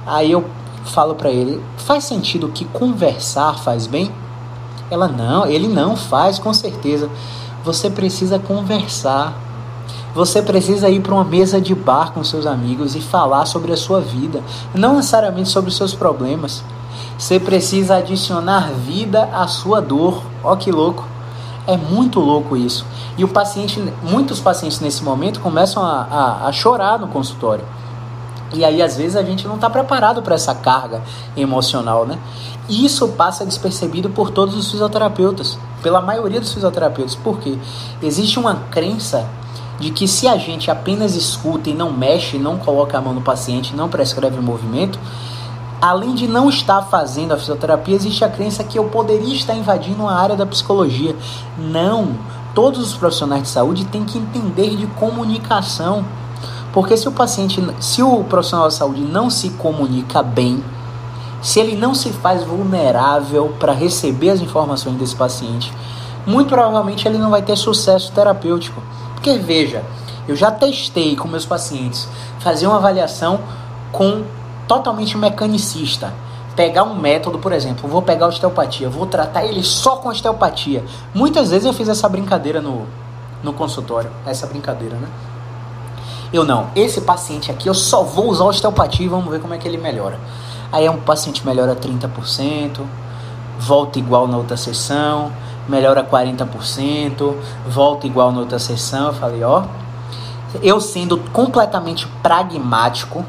[0.06, 0.46] Aí eu
[0.84, 4.12] falo para ele, faz sentido que conversar faz bem?
[4.90, 7.10] Ela não, ele não faz, com certeza.
[7.64, 9.34] Você precisa conversar.
[10.14, 13.78] Você precisa ir para uma mesa de bar com seus amigos e falar sobre a
[13.78, 14.42] sua vida,
[14.74, 16.64] não necessariamente sobre os seus problemas.
[17.18, 20.22] Você precisa adicionar vida à sua dor.
[20.44, 21.06] Ó que louco.
[21.68, 22.86] É muito louco isso.
[23.18, 27.66] E o paciente, muitos pacientes nesse momento começam a, a, a chorar no consultório.
[28.54, 31.02] E aí, às vezes, a gente não está preparado para essa carga
[31.36, 32.18] emocional, né?
[32.70, 37.16] Isso passa despercebido por todos os fisioterapeutas, pela maioria dos fisioterapeutas.
[37.16, 37.58] Por quê?
[38.02, 39.28] Existe uma crença
[39.80, 43.22] de que se a gente apenas escuta e não mexe, não coloca a mão no
[43.22, 44.98] paciente, não prescreve o movimento,
[45.82, 50.08] além de não estar fazendo a fisioterapia, existe a crença que eu poderia estar invadindo
[50.08, 51.16] a área da psicologia.
[51.58, 52.16] Não!
[52.54, 56.06] Todos os profissionais de saúde têm que entender de comunicação.
[56.76, 60.62] Porque se o paciente, se o profissional de saúde não se comunica bem,
[61.42, 65.72] se ele não se faz vulnerável para receber as informações desse paciente,
[66.28, 68.84] muito provavelmente ele não vai ter sucesso terapêutico.
[69.14, 69.86] Porque veja,
[70.28, 72.10] eu já testei com meus pacientes
[72.40, 73.40] fazer uma avaliação
[73.90, 74.24] com
[74.68, 76.14] totalmente mecanicista.
[76.58, 80.84] Pegar um método, por exemplo, vou pegar osteopatia, vou tratar ele só com osteopatia.
[81.14, 82.86] Muitas vezes eu fiz essa brincadeira no,
[83.42, 85.08] no consultório, essa brincadeira, né?
[86.36, 89.58] Eu não, esse paciente aqui eu só vou usar osteopatia e vamos ver como é
[89.58, 90.20] que ele melhora.
[90.70, 92.82] Aí um paciente melhora 30%,
[93.58, 95.32] volta igual na outra sessão,
[95.66, 97.34] melhora 40%,
[97.70, 99.08] volta igual na outra sessão.
[99.08, 99.64] Eu falei, ó,
[100.62, 103.24] eu sendo completamente pragmático,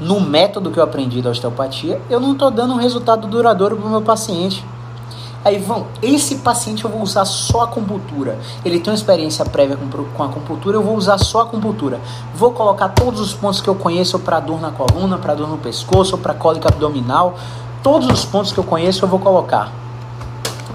[0.00, 3.86] no método que eu aprendi da osteopatia, eu não estou dando um resultado duradouro para
[3.86, 4.64] o meu paciente.
[5.44, 8.38] Aí vão, esse paciente eu vou usar só a acupuntura.
[8.64, 12.00] Ele tem uma experiência prévia com, a acupuntura, eu vou usar só a acupuntura.
[12.34, 15.58] Vou colocar todos os pontos que eu conheço para dor na coluna, para dor no
[15.58, 17.34] pescoço, para cólica abdominal.
[17.82, 19.72] Todos os pontos que eu conheço eu vou colocar.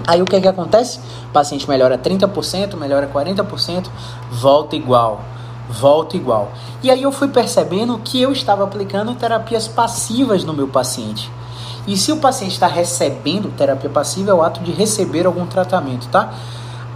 [0.06, 1.00] Aí o que, é que acontece?
[1.28, 3.86] O paciente melhora 30%, melhora 40%,
[4.30, 5.20] volta igual
[5.68, 6.50] volta igual.
[6.82, 11.30] E aí eu fui percebendo que eu estava aplicando terapias passivas no meu paciente.
[11.88, 16.06] E se o paciente está recebendo terapia passiva, é o ato de receber algum tratamento,
[16.08, 16.34] tá?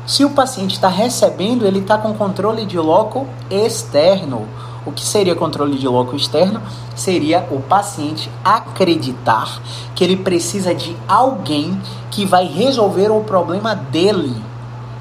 [0.06, 4.46] Se o paciente está recebendo, ele está com controle de loco externo.
[4.84, 6.60] O que seria controle de loco externo?
[6.94, 9.62] Seria o paciente acreditar
[9.94, 14.36] que ele precisa de alguém que vai resolver o problema dele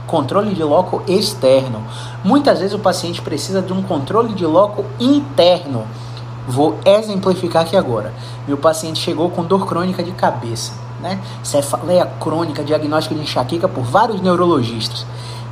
[0.07, 1.83] controle de loco externo.
[2.23, 5.85] Muitas vezes o paciente precisa de um controle de loco interno.
[6.47, 8.13] Vou exemplificar aqui agora.
[8.47, 11.19] Meu paciente chegou com dor crônica de cabeça, né?
[11.43, 15.05] Cefaleia crônica, diagnóstico de enxaqueca por vários neurologistas.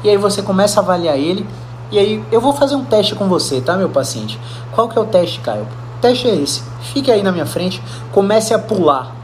[0.03, 1.45] E aí você começa a avaliar ele.
[1.91, 4.39] E aí eu vou fazer um teste com você, tá, meu paciente?
[4.71, 5.63] Qual que é o teste, Caio?
[5.63, 6.63] O teste é esse.
[6.81, 9.15] Fique aí na minha frente, comece a pular.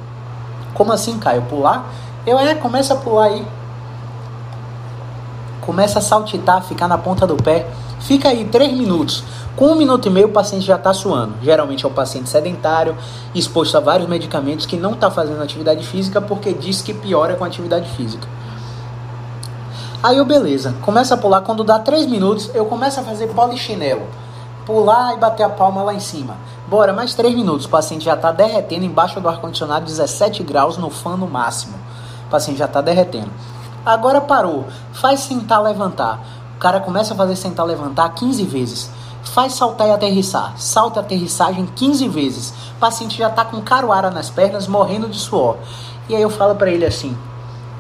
[0.74, 1.44] Como assim, Caio?
[1.44, 1.86] Pular?
[2.26, 3.46] Eu é, comece a pular aí
[5.66, 7.68] começa a saltitar, ficar na ponta do pé.
[8.00, 9.24] Fica aí 3 minutos.
[9.56, 11.36] Com um minuto e meio o paciente já está suando.
[11.42, 12.98] Geralmente é o paciente sedentário,
[13.34, 17.46] exposto a vários medicamentos que não está fazendo atividade física porque diz que piora com
[17.46, 18.28] atividade física.
[20.04, 21.42] Aí eu, beleza, começa a pular.
[21.42, 24.06] Quando dá 3 minutos, eu começo a fazer polichinelo.
[24.66, 26.36] pular e bater a palma lá em cima.
[26.68, 27.66] Bora, mais 3 minutos.
[27.66, 31.76] O paciente já está derretendo embaixo do ar-condicionado, 17 graus no fã no máximo.
[32.28, 33.30] O paciente já está derretendo.
[33.86, 34.66] Agora parou.
[34.92, 36.20] Faz sentar, levantar.
[36.56, 38.90] O cara começa a fazer sentar, levantar 15 vezes.
[39.26, 40.54] Faz saltar e aterrissar.
[40.58, 42.54] Salta e aterrissagem 15 vezes.
[42.76, 45.58] O paciente já está com caruara nas pernas, morrendo de suor.
[46.08, 47.18] E aí eu falo para ele assim: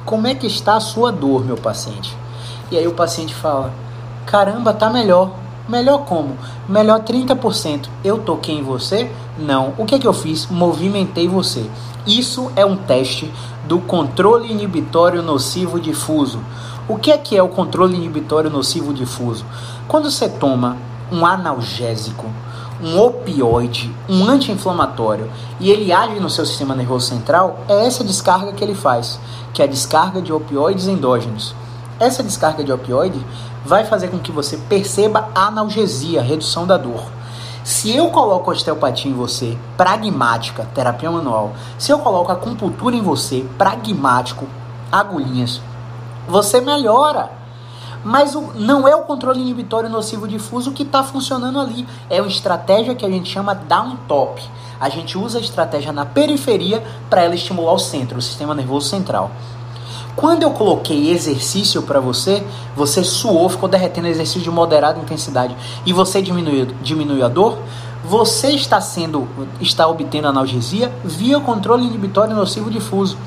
[0.05, 2.15] Como é que está a sua dor, meu paciente?
[2.71, 3.71] E aí o paciente fala:
[4.25, 5.31] Caramba, tá melhor.
[5.67, 6.37] Melhor como?
[6.69, 7.87] Melhor 30%.
[8.03, 9.09] Eu toquei em você?
[9.37, 9.73] Não.
[9.77, 10.47] O que é que eu fiz?
[10.47, 11.67] Movimentei você.
[12.05, 13.33] Isso é um teste
[13.67, 16.39] do controle inibitório nocivo difuso.
[16.87, 19.43] O que é que é o controle inibitório nocivo difuso?
[19.87, 20.77] Quando você toma
[21.11, 22.25] um analgésico,
[22.81, 28.51] um opioide, um anti-inflamatório e ele age no seu sistema nervoso central, é essa descarga
[28.53, 29.19] que ele faz,
[29.53, 31.55] que é a descarga de opioides endógenos.
[31.99, 33.19] Essa descarga de opioide
[33.65, 37.03] vai fazer com que você perceba a analgesia, a redução da dor.
[37.63, 43.43] Se eu coloco osteopatia em você, pragmática, terapia manual, se eu coloco acupuntura em você,
[43.57, 44.45] pragmático,
[44.91, 45.61] agulhinhas,
[46.27, 47.31] você melhora.
[48.05, 51.87] Mas o, não é o controle inibitório nocivo difuso que está funcionando ali.
[52.07, 54.43] É uma estratégia que a gente chama down top.
[54.79, 58.89] A gente usa a estratégia na periferia para ela estimular o centro, o sistema nervoso
[58.89, 59.31] central.
[60.15, 65.91] Quando eu coloquei exercício para você, você suou, ficou derretendo exercício de moderada intensidade e
[65.91, 67.57] você diminuiu, diminuiu a dor,
[68.03, 69.27] você está sendo,
[69.59, 73.17] está obtendo analgesia via controle inibitório nocivo difuso,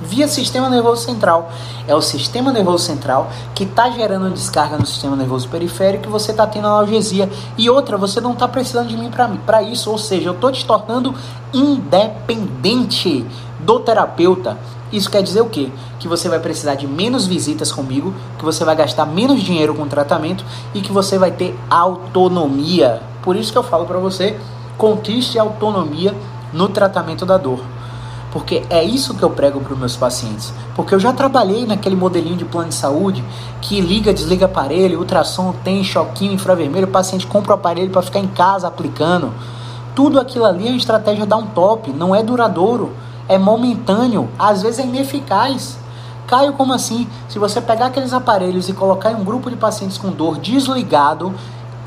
[0.00, 1.50] via sistema nervoso central.
[1.86, 6.30] É o sistema nervoso central que está gerando descarga no sistema nervoso periférico e você
[6.30, 7.28] está tendo analgesia.
[7.56, 9.10] E outra, você não está precisando de mim
[9.44, 11.14] para isso, ou seja, eu estou te tornando
[11.52, 13.26] independente
[13.60, 14.56] do terapeuta.
[14.90, 15.70] Isso quer dizer o quê?
[15.98, 19.86] Que você vai precisar de menos visitas comigo, que você vai gastar menos dinheiro com
[19.86, 23.02] tratamento e que você vai ter autonomia.
[23.22, 24.38] Por isso que eu falo para você,
[24.78, 26.14] conquiste autonomia
[26.52, 27.60] no tratamento da dor.
[28.32, 30.52] Porque é isso que eu prego para os meus pacientes.
[30.76, 33.24] Porque eu já trabalhei naquele modelinho de plano de saúde
[33.60, 38.20] que liga, desliga aparelho, ultrassom, tem choquinho infravermelho, o paciente compra o aparelho para ficar
[38.20, 39.32] em casa aplicando.
[39.94, 42.92] Tudo aquilo ali é estratégia dar um top, não é duradouro
[43.28, 45.78] é momentâneo, às vezes é ineficaz.
[46.26, 47.06] Caio, como assim?
[47.28, 51.32] Se você pegar aqueles aparelhos e colocar em um grupo de pacientes com dor desligado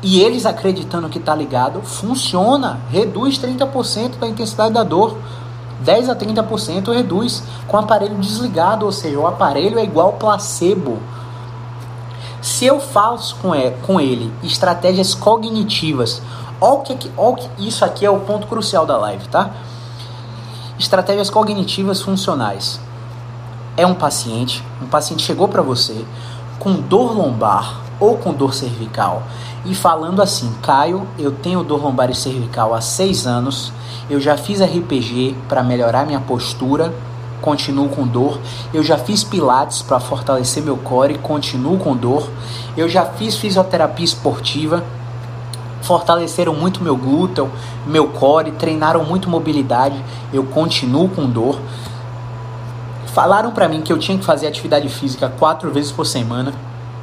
[0.02, 5.16] e eles acreditando que está ligado, funciona, reduz 30% da intensidade da dor.
[5.82, 10.98] 10 a 30% reduz com o aparelho desligado, ou seja, o aparelho é igual placebo.
[12.40, 13.36] Se eu faço
[13.82, 16.22] com ele estratégias cognitivas,
[16.60, 17.10] olha que, que
[17.58, 19.50] isso aqui é o ponto crucial da live, tá?
[20.78, 22.80] Estratégias cognitivas funcionais.
[23.76, 26.04] É um paciente, um paciente chegou para você
[26.58, 29.22] com dor lombar ou com dor cervical
[29.64, 33.72] e falando assim: Caio, eu tenho dor lombar e cervical há seis anos,
[34.08, 36.92] eu já fiz RPG para melhorar minha postura,
[37.40, 38.38] continuo com dor,
[38.72, 42.28] eu já fiz pilates para fortalecer meu core, continuo com dor,
[42.76, 44.82] eu já fiz fisioterapia esportiva
[45.82, 47.50] fortaleceram muito meu glúteo,
[47.86, 51.58] meu core, treinaram muito mobilidade, eu continuo com dor.
[53.06, 56.54] Falaram para mim que eu tinha que fazer atividade física quatro vezes por semana.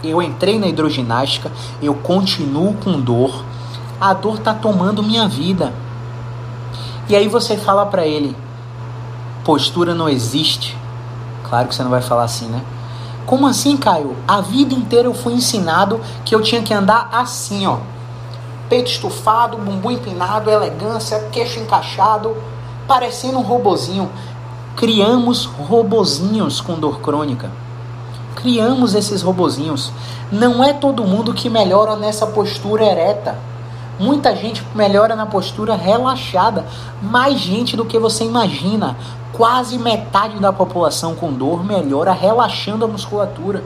[0.03, 3.43] Eu entrei na hidroginástica, eu continuo com dor.
[3.99, 5.73] A dor tá tomando minha vida.
[7.07, 8.35] E aí você fala para ele:
[9.43, 10.77] postura não existe.
[11.49, 12.63] Claro que você não vai falar assim, né?
[13.25, 14.15] Como assim, Caio?
[14.27, 17.77] A vida inteira eu fui ensinado que eu tinha que andar assim, ó
[18.69, 22.37] peito estufado, bumbum empinado, elegância, queixo encaixado,
[22.87, 24.09] parecendo um robozinho.
[24.75, 27.49] Criamos robozinhos com dor crônica.
[28.41, 29.91] Criamos esses robozinhos.
[30.31, 33.37] Não é todo mundo que melhora nessa postura ereta.
[33.99, 36.65] Muita gente melhora na postura relaxada.
[37.01, 38.95] Mais gente do que você imagina.
[39.33, 43.61] Quase metade da população com dor melhora relaxando a musculatura.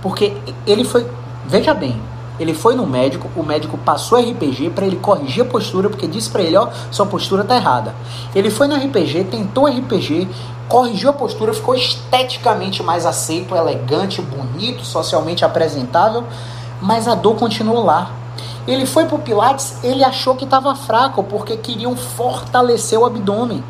[0.00, 0.34] Porque
[0.66, 1.06] ele foi.
[1.46, 2.00] Veja bem,
[2.42, 6.28] ele foi no médico, o médico passou RPG para ele corrigir a postura, porque disse
[6.28, 7.94] para ele, ó, sua postura tá errada.
[8.34, 10.28] Ele foi no RPG, tentou RPG,
[10.68, 16.24] corrigiu a postura, ficou esteticamente mais aceito, elegante, bonito, socialmente apresentável,
[16.80, 18.10] mas a dor continuou lá.
[18.66, 23.62] Ele foi pro Pilates, ele achou que estava fraco, porque queriam fortalecer o abdômen.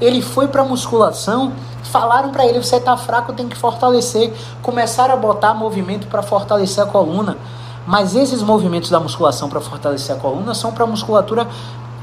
[0.00, 1.52] Ele foi para musculação,
[1.84, 4.32] falaram para ele, você tá fraco, tem que fortalecer.
[4.62, 7.38] Começaram a botar movimento para fortalecer a coluna.
[7.86, 11.46] Mas esses movimentos da musculação para fortalecer a coluna são para musculatura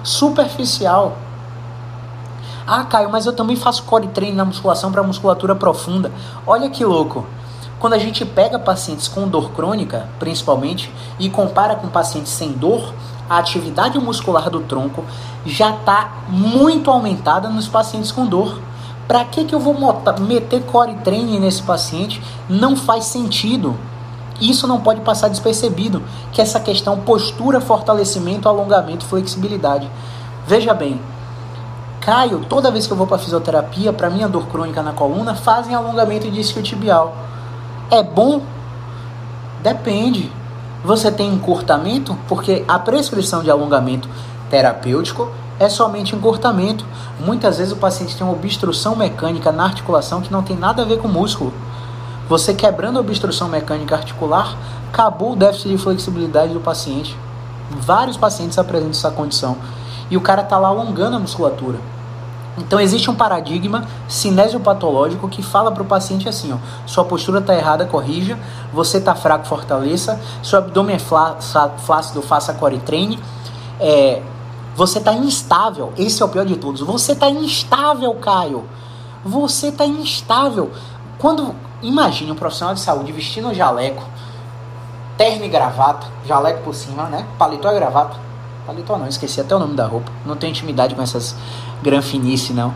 [0.04, 1.18] superficial.
[2.66, 6.12] Ah, Caio, mas eu também faço core training na musculação para musculatura profunda.
[6.48, 7.26] Olha que louco.
[7.80, 12.94] Quando a gente pega pacientes com dor crônica, principalmente, e compara com pacientes sem dor,
[13.30, 15.04] a atividade muscular do tronco
[15.46, 18.58] já está muito aumentada nos pacientes com dor.
[19.06, 19.76] Para que, que eu vou
[20.22, 22.22] meter core training nesse paciente?
[22.48, 23.78] Não faz sentido.
[24.44, 29.89] Isso não pode passar despercebido, que essa questão postura, fortalecimento, alongamento, flexibilidade.
[30.46, 31.00] Veja bem,
[32.02, 35.74] Caio, toda vez que eu vou para fisioterapia, para minha dor crônica na coluna, fazem
[35.74, 37.16] alongamento de isquiotibial.
[37.89, 38.41] É bom?
[39.62, 40.30] Depende.
[40.84, 42.18] Você tem encurtamento?
[42.28, 44.10] Porque a prescrição de alongamento
[44.50, 46.86] terapêutico é somente encurtamento.
[47.26, 50.86] Muitas vezes o paciente tem uma obstrução mecânica na articulação que não tem nada a
[50.86, 51.54] ver com o músculo.
[52.30, 54.58] Você quebrando a obstrução mecânica articular,
[54.92, 57.18] acabou o déficit de flexibilidade do paciente.
[57.70, 59.58] Vários pacientes apresentam essa condição.
[60.10, 61.80] E o cara está lá alongando a musculatura.
[62.58, 67.56] Então existe um paradigma cinesiopatológico que fala para o paciente assim, ó, sua postura está
[67.56, 68.38] errada, corrija,
[68.72, 73.20] você está fraco, fortaleça, seu abdômen é flácido, faça core treine,
[73.80, 74.22] é,
[74.76, 78.66] você está instável, esse é o pior de todos, você está instável, Caio,
[79.26, 80.70] você está instável.
[81.18, 84.04] Quando, imagine um profissional de saúde vestindo um jaleco,
[85.18, 88.18] terno e gravata, jaleco por cima, né, paletó e gravata,
[88.66, 91.36] paletó não, esqueci até o nome da roupa, não tenho intimidade com essas
[91.84, 92.74] granfinice, não.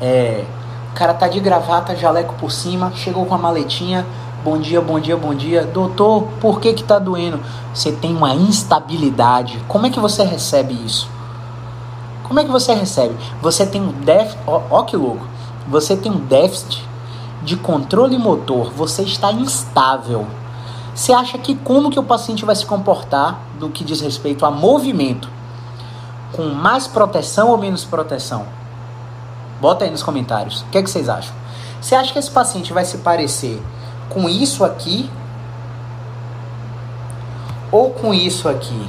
[0.00, 0.44] É,
[0.90, 4.04] o cara tá de gravata, jaleco por cima, chegou com a maletinha.
[4.42, 5.64] Bom dia, bom dia, bom dia.
[5.64, 7.40] Doutor, por que que tá doendo?
[7.74, 9.62] Você tem uma instabilidade.
[9.68, 11.08] Como é que você recebe isso?
[12.24, 13.14] Como é que você recebe?
[13.42, 15.26] Você tem um déficit, ó, ó que louco.
[15.68, 16.87] Você tem um déficit
[17.42, 18.72] de controle motor.
[18.72, 20.26] Você está instável.
[20.94, 24.50] Você acha que como que o paciente vai se comportar do que diz respeito a
[24.50, 25.28] movimento?
[26.32, 28.46] com mais proteção ou menos proteção?
[29.60, 30.62] Bota aí nos comentários.
[30.62, 31.34] O que, é que vocês acham?
[31.80, 33.62] Você acha que esse paciente vai se parecer
[34.08, 35.10] com isso aqui
[37.70, 38.88] ou com isso aqui?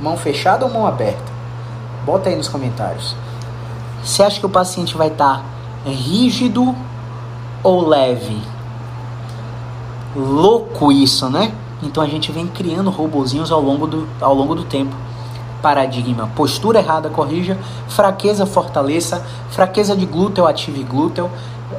[0.00, 1.32] Mão fechada ou mão aberta?
[2.04, 3.14] Bota aí nos comentários.
[4.02, 6.74] Você acha que o paciente vai estar tá rígido
[7.62, 8.36] ou leve?
[10.14, 11.52] Louco isso, né?
[11.82, 14.94] Então a gente vem criando robozinhos ao longo do, ao longo do tempo
[15.62, 16.28] paradigma.
[16.34, 17.56] Postura errada, corrija.
[17.88, 19.24] Fraqueza, fortaleça.
[19.50, 21.30] Fraqueza de glúteo, ative glúteo.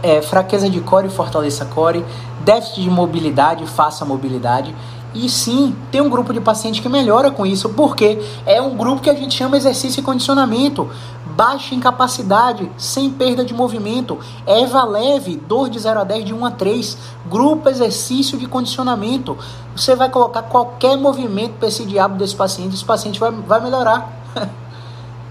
[0.02, 2.04] É, fraqueza de core, fortaleça core.
[2.44, 4.74] Déficit de mobilidade, faça mobilidade.
[5.14, 9.00] E sim, tem um grupo de pacientes que melhora com isso, porque é um grupo
[9.00, 10.90] que a gente chama exercício e condicionamento.
[11.36, 14.20] Baixa incapacidade, sem perda de movimento.
[14.46, 16.98] Eva leve, dor de 0 a 10, de 1 a 3.
[17.30, 19.38] Grupo exercício de condicionamento.
[19.76, 24.12] Você vai colocar qualquer movimento para esse diabo desse paciente, esse paciente vai, vai melhorar.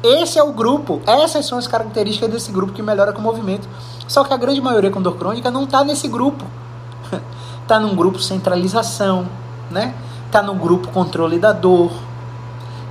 [0.03, 3.69] Esse é o grupo, essas são as características desse grupo que melhora com o movimento.
[4.09, 6.45] Só que a grande maioria com dor crônica não está nesse grupo.
[7.63, 9.29] Está num grupo centralização,
[9.71, 9.95] né?
[10.33, 11.93] Tá no grupo controle da dor,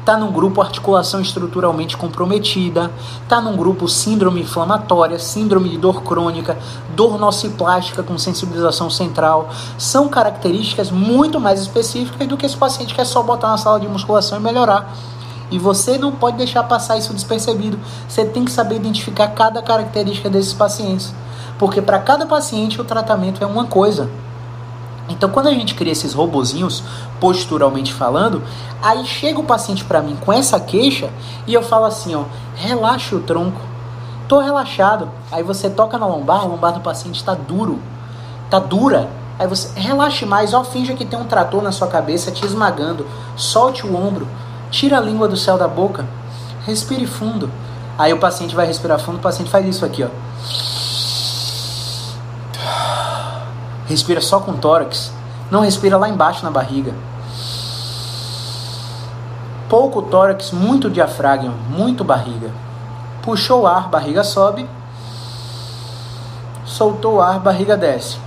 [0.06, 2.92] tá num grupo articulação estruturalmente comprometida,
[3.28, 6.58] tá num grupo síndrome inflamatória, síndrome de dor crônica,
[6.96, 9.50] dor nociplástica com sensibilização central.
[9.78, 13.80] São características muito mais específicas do que esse paciente que é só botar na sala
[13.80, 14.94] de musculação e melhorar.
[15.52, 17.78] E você não pode deixar passar isso despercebido.
[18.08, 21.14] Você tem que saber identificar cada característica desses pacientes.
[21.60, 24.10] Porque para cada paciente o tratamento é uma coisa.
[25.12, 26.82] Então, quando a gente cria esses robozinhos,
[27.20, 28.42] posturalmente falando,
[28.82, 31.10] aí chega o paciente para mim com essa queixa
[31.46, 32.24] e eu falo assim, ó,
[32.56, 33.60] relaxa o tronco.
[34.28, 35.10] Tô relaxado.
[35.30, 37.80] Aí você toca na lombar, a lombar do paciente está duro,
[38.50, 39.10] tá dura.
[39.38, 43.06] Aí você relaxe mais, ó, finja que tem um trator na sua cabeça te esmagando.
[43.36, 44.28] Solte o ombro,
[44.70, 46.06] tira a língua do céu da boca,
[46.66, 47.52] respire fundo.
[47.98, 50.08] Aí o paciente vai respirar fundo, o paciente faz isso aqui, ó.
[53.92, 55.12] Respira só com tórax.
[55.52, 56.94] Não respira lá embaixo na barriga.
[59.68, 62.52] Pouco tórax, muito diafragma, muito barriga.
[63.22, 64.66] Puxou o ar, barriga sobe.
[66.64, 68.18] Soltou o ar, barriga desce.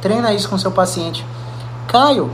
[0.00, 1.26] Treina isso com seu paciente.
[1.86, 2.32] Caio,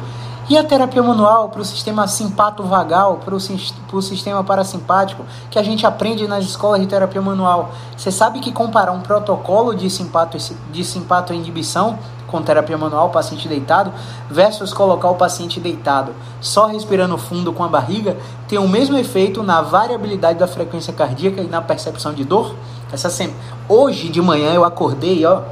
[0.48, 5.86] e a terapia manual para o sistema simpato-vagal, para o sistema parasimpático, que a gente
[5.86, 7.70] aprende nas escolas de terapia manual?
[7.96, 10.36] Você sabe que comparar um protocolo de simpato,
[10.70, 13.92] de simpato inibição com terapia manual, paciente deitado,
[14.28, 18.16] versus colocar o paciente deitado só respirando fundo com a barriga,
[18.48, 22.54] tem o mesmo efeito na variabilidade da frequência cardíaca e na percepção de dor?
[22.92, 23.36] Essa sempre.
[23.68, 25.42] Hoje de manhã eu acordei, ó.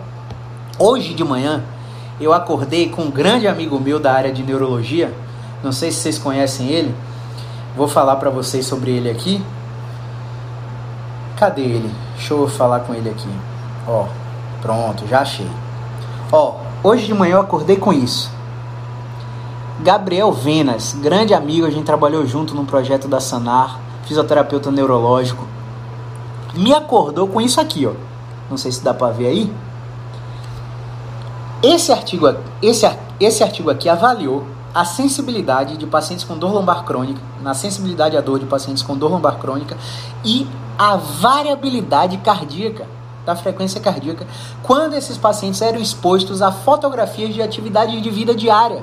[0.79, 1.63] Hoje de manhã
[2.25, 5.13] eu acordei com um grande amigo meu da área de neurologia.
[5.63, 6.95] Não sei se vocês conhecem ele.
[7.77, 9.43] Vou falar para vocês sobre ele aqui.
[11.37, 11.95] Cadê ele?
[12.17, 13.29] Deixa eu falar com ele aqui.
[13.89, 14.07] Ó,
[14.61, 15.49] pronto, já achei.
[16.31, 18.31] Ó, hoje de manhã eu acordei com isso.
[19.81, 25.45] Gabriel Venas, grande amigo, a gente trabalhou junto no projeto da Sanar, fisioterapeuta neurológico.
[26.55, 27.93] Me acordou com isso aqui, ó.
[28.49, 29.53] Não sei se dá para ver aí.
[31.63, 32.27] Esse artigo,
[32.61, 32.91] esse,
[33.21, 34.45] esse artigo aqui avaliou
[34.75, 38.97] a sensibilidade de pacientes com dor lombar crônica, na sensibilidade à dor de pacientes com
[38.97, 39.77] dor lombar crônica
[40.25, 42.87] e a variabilidade cardíaca
[43.25, 44.27] da frequência cardíaca
[44.63, 48.83] quando esses pacientes eram expostos a fotografias de atividade de vida diária.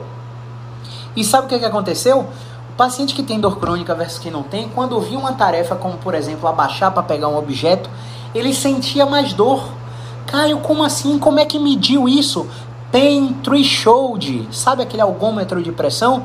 [1.17, 2.19] E sabe o que, que aconteceu?
[2.19, 5.97] O paciente que tem dor crônica versus quem não tem, quando ouvia uma tarefa como,
[5.97, 7.89] por exemplo, abaixar para pegar um objeto,
[8.33, 9.69] ele sentia mais dor.
[10.27, 11.17] Caio, como assim?
[11.17, 12.47] Como é que mediu isso?
[12.91, 16.23] Tem threshold, sabe aquele algômetro de pressão?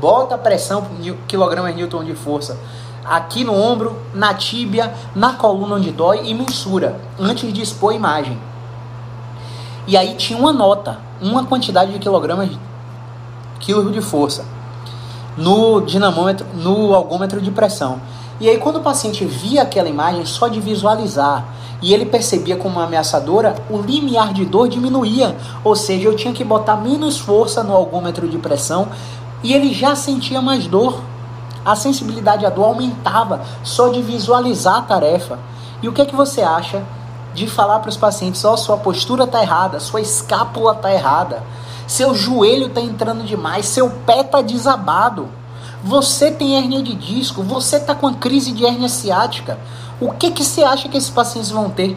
[0.00, 0.86] Bota a pressão
[1.28, 2.58] quilogramas Newton de força
[3.04, 7.96] aqui no ombro, na tíbia, na coluna onde dói e mensura antes de expor a
[7.96, 8.38] imagem.
[9.86, 12.50] E aí tinha uma nota, uma quantidade de quilogramas,
[13.58, 14.44] quilos de força
[15.36, 18.00] no dinamômetro, no algômetro de pressão.
[18.38, 21.44] E aí quando o paciente via aquela imagem só de visualizar
[21.82, 26.44] e ele percebia como ameaçadora, o limiar de dor diminuía, ou seja, eu tinha que
[26.44, 28.88] botar menos força no algômetro de pressão
[29.42, 31.00] e ele já sentia mais dor.
[31.64, 35.38] A sensibilidade à dor aumentava só de visualizar a tarefa.
[35.82, 36.82] E o que é que você acha
[37.34, 41.42] de falar para os pacientes, ó, oh, sua postura está errada, sua escápula está errada,
[41.86, 45.28] seu joelho está entrando demais, seu pé está desabado,
[45.82, 49.58] você tem hernia de disco, você está com crise de hernia ciática.
[50.00, 51.96] O que, que você acha que esses pacientes vão ter?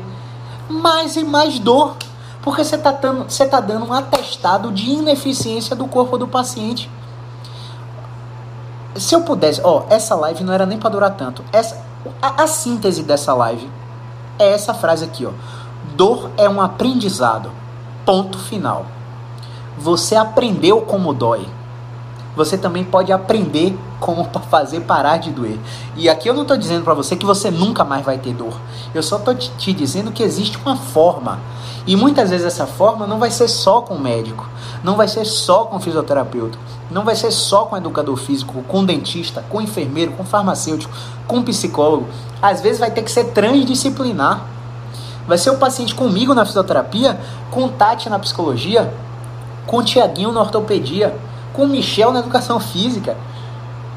[0.70, 1.95] Mais e mais dor,
[2.41, 6.89] porque você está dando, você tá dando um atestado de ineficiência do corpo do paciente.
[8.95, 11.43] Se eu pudesse, ó, essa live não era nem para durar tanto.
[11.51, 11.82] Essa,
[12.22, 13.70] a, a síntese dessa live
[14.38, 15.32] é essa frase aqui, ó.
[15.95, 17.51] Dor é um aprendizado.
[18.06, 18.86] Ponto final.
[19.78, 21.47] Você aprendeu como dói.
[22.36, 25.58] Você também pode aprender como fazer parar de doer.
[25.95, 28.54] E aqui eu não estou dizendo para você que você nunca mais vai ter dor.
[28.93, 31.39] Eu só estou te dizendo que existe uma forma.
[31.88, 34.47] E muitas vezes essa forma não vai ser só com o médico,
[34.84, 36.58] não vai ser só com o fisioterapeuta,
[36.91, 40.24] não vai ser só com o educador físico, com o dentista, com o enfermeiro, com
[40.24, 40.93] o farmacêutico,
[41.26, 42.08] com o psicólogo.
[42.41, 44.45] Às vezes vai ter que ser transdisciplinar.
[45.26, 47.18] Vai ser o paciente comigo na fisioterapia,
[47.49, 48.93] com o Tati na psicologia,
[49.66, 51.16] com o Tiaguinho na ortopedia,
[51.54, 53.16] com o Michel na educação física,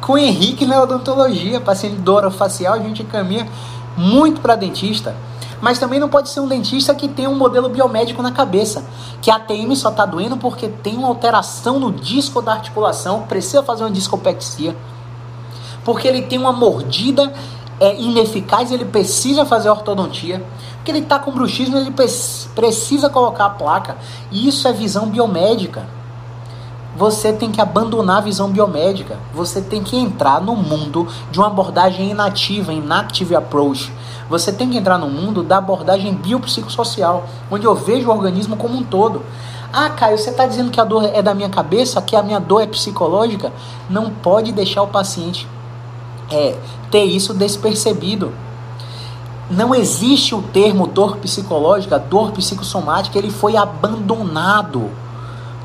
[0.00, 3.48] com o Henrique na odontologia, paciente dor facial, a gente caminha
[3.96, 5.14] muito para dentista.
[5.60, 8.84] Mas também não pode ser um dentista que tem um modelo biomédico na cabeça,
[9.22, 13.62] que a ATM só está doendo porque tem uma alteração no disco da articulação, precisa
[13.62, 14.76] fazer uma discopexia,
[15.84, 17.32] porque ele tem uma mordida
[17.80, 20.44] é, ineficaz, ele precisa fazer ortodontia,
[20.76, 21.92] porque ele está com bruxismo, ele
[22.54, 23.96] precisa colocar a placa.
[24.30, 25.86] E isso é visão biomédica
[26.96, 29.18] você tem que abandonar a visão biomédica.
[29.34, 33.92] Você tem que entrar no mundo de uma abordagem inativa, inactive approach.
[34.30, 38.76] Você tem que entrar no mundo da abordagem biopsicossocial, onde eu vejo o organismo como
[38.76, 39.22] um todo.
[39.72, 42.40] Ah, Caio, você está dizendo que a dor é da minha cabeça, que a minha
[42.40, 43.52] dor é psicológica?
[43.90, 45.46] Não pode deixar o paciente
[46.30, 46.56] é,
[46.90, 48.32] ter isso despercebido.
[49.50, 54.90] Não existe o termo dor psicológica, dor psicossomática, ele foi abandonado.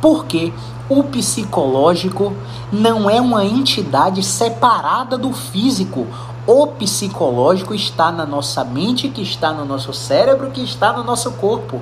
[0.02, 0.52] Por quê?
[0.94, 2.34] O psicológico
[2.70, 6.06] não é uma entidade separada do físico.
[6.46, 11.32] O psicológico está na nossa mente, que está no nosso cérebro, que está no nosso
[11.32, 11.80] corpo.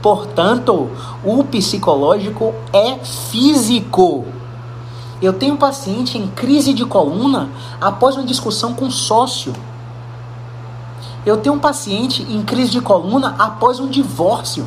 [0.00, 0.88] Portanto,
[1.22, 4.24] o psicológico é físico.
[5.20, 9.52] Eu tenho um paciente em crise de coluna após uma discussão com um sócio.
[11.26, 14.66] Eu tenho um paciente em crise de coluna após um divórcio.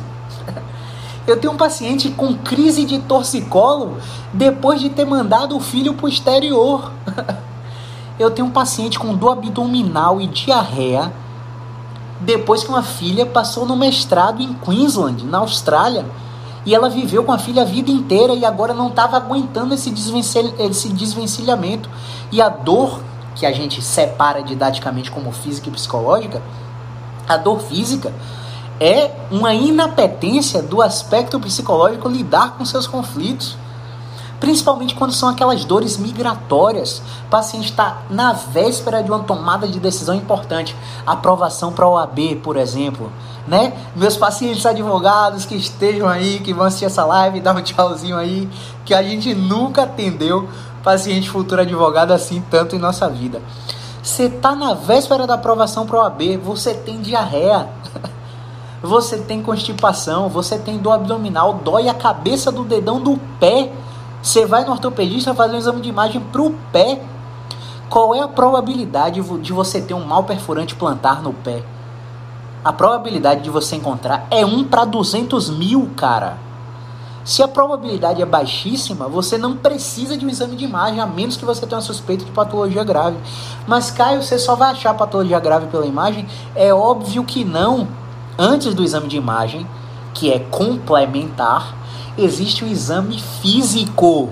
[1.26, 3.98] Eu tenho um paciente com crise de torcicolo
[4.32, 6.90] depois de ter mandado o filho para o exterior.
[8.18, 11.12] Eu tenho um paciente com dor abdominal e diarreia
[12.20, 16.04] depois que uma filha passou no mestrado em Queensland, na Austrália.
[16.66, 19.90] E ela viveu com a filha a vida inteira e agora não estava aguentando esse,
[19.90, 21.88] desvencilha, esse desvencilhamento.
[22.30, 23.00] E a dor,
[23.34, 26.42] que a gente separa didaticamente como física e psicológica,
[27.26, 28.12] a dor física
[28.80, 33.56] é uma inapetência do aspecto psicológico lidar com seus conflitos.
[34.40, 37.02] Principalmente quando são aquelas dores migratórias.
[37.26, 40.74] O paciente está na véspera de uma tomada de decisão importante.
[41.06, 43.12] Aprovação para o OAB, por exemplo.
[43.46, 43.74] Né?
[43.94, 48.48] Meus pacientes advogados que estejam aí, que vão assistir essa live, dá um tchauzinho aí,
[48.86, 50.48] que a gente nunca atendeu
[50.82, 53.42] paciente futuro advogado assim tanto em nossa vida.
[54.02, 57.68] Você está na véspera da aprovação para o OAB, você tem diarreia
[58.82, 63.70] você tem constipação, você tem dor abdominal, dói a cabeça do dedão do pé
[64.22, 67.00] Você vai no ortopedista fazer um exame de imagem para o pé.
[67.88, 71.62] Qual é a probabilidade de você ter um mal perfurante plantar no pé?
[72.62, 76.36] A probabilidade de você encontrar é 1 para 200 mil, cara.
[77.24, 81.36] Se a probabilidade é baixíssima, você não precisa de um exame de imagem, a menos
[81.36, 83.16] que você tenha uma suspeita de patologia grave.
[83.66, 86.26] Mas, Caio, você só vai achar patologia grave pela imagem?
[86.54, 87.88] É óbvio que não.
[88.42, 89.66] Antes do exame de imagem,
[90.14, 91.76] que é complementar,
[92.16, 94.30] existe o exame físico.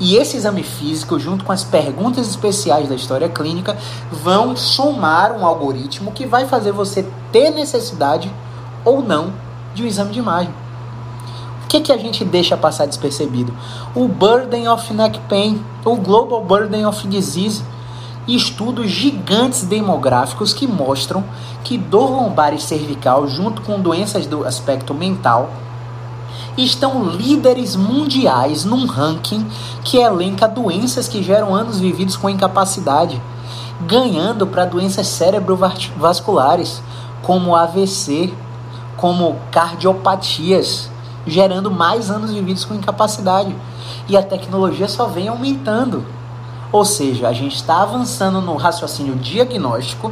[0.00, 3.76] E esse exame físico, junto com as perguntas especiais da história clínica,
[4.10, 8.32] vão somar um algoritmo que vai fazer você ter necessidade
[8.82, 9.34] ou não
[9.74, 10.64] de um exame de imagem
[11.74, 13.52] que, que a gente deixa passar despercebido?
[13.94, 17.64] O Burden of Neck Pain, o Global Burden of Disease,
[18.26, 21.24] estudos gigantes demográficos que mostram
[21.62, 25.50] que dor lombar e cervical, junto com doenças do aspecto mental,
[26.56, 29.46] estão líderes mundiais num ranking
[29.82, 33.20] que elenca doenças que geram anos vividos com incapacidade,
[33.86, 36.82] ganhando para doenças cerebrovasculares,
[37.22, 38.32] como AVC,
[38.96, 40.88] como cardiopatias,
[41.26, 43.54] gerando mais anos vividos com incapacidade.
[44.08, 46.04] E a tecnologia só vem aumentando.
[46.74, 50.10] Ou seja, a gente está avançando no raciocínio diagnóstico,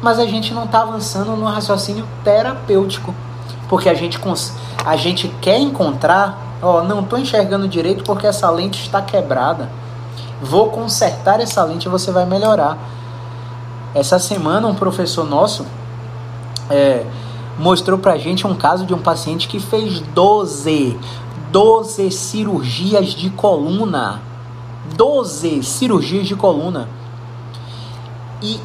[0.00, 3.12] mas a gente não está avançando no raciocínio terapêutico.
[3.68, 4.16] Porque a gente,
[4.86, 9.68] a gente quer encontrar, ó, não estou enxergando direito porque essa lente está quebrada.
[10.40, 12.78] Vou consertar essa lente e você vai melhorar.
[13.96, 15.66] Essa semana um professor nosso
[16.70, 17.04] é,
[17.58, 20.96] mostrou pra gente um caso de um paciente que fez 12,
[21.50, 24.33] 12 cirurgias de coluna.
[24.96, 26.88] 12 cirurgias de coluna.
[28.42, 28.60] E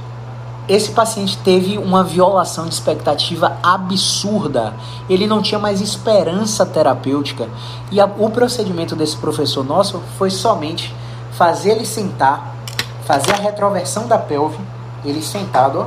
[0.67, 4.73] esse paciente teve uma violação de expectativa absurda.
[5.09, 7.49] Ele não tinha mais esperança terapêutica.
[7.91, 10.93] E a, o procedimento desse professor nosso foi somente
[11.31, 12.55] fazer ele sentar,
[13.03, 14.59] fazer a retroversão da pelve,
[15.03, 15.85] ele sentado, ó,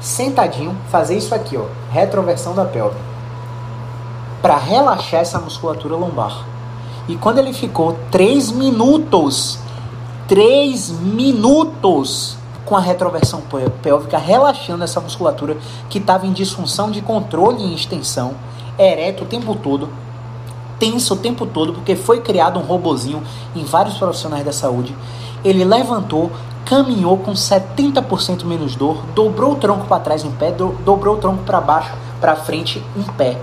[0.00, 2.98] sentadinho, fazer isso aqui, ó, retroversão da pelve,
[4.42, 6.44] para relaxar essa musculatura lombar.
[7.08, 9.58] E quando ele ficou 3 minutos,
[10.28, 12.36] 3 minutos
[12.66, 13.42] com a retroversão
[13.82, 15.56] pélvica, relaxando essa musculatura
[15.88, 18.34] que estava em disfunção de controle e extensão,
[18.78, 19.88] ereto o tempo todo,
[20.78, 23.22] tenso o tempo todo, porque foi criado um robozinho
[23.56, 24.94] em vários profissionais da saúde.
[25.42, 26.30] Ele levantou,
[26.66, 31.18] caminhou com 70% menos dor, dobrou o tronco para trás em pé, do, dobrou o
[31.18, 33.38] tronco para baixo, para frente em pé,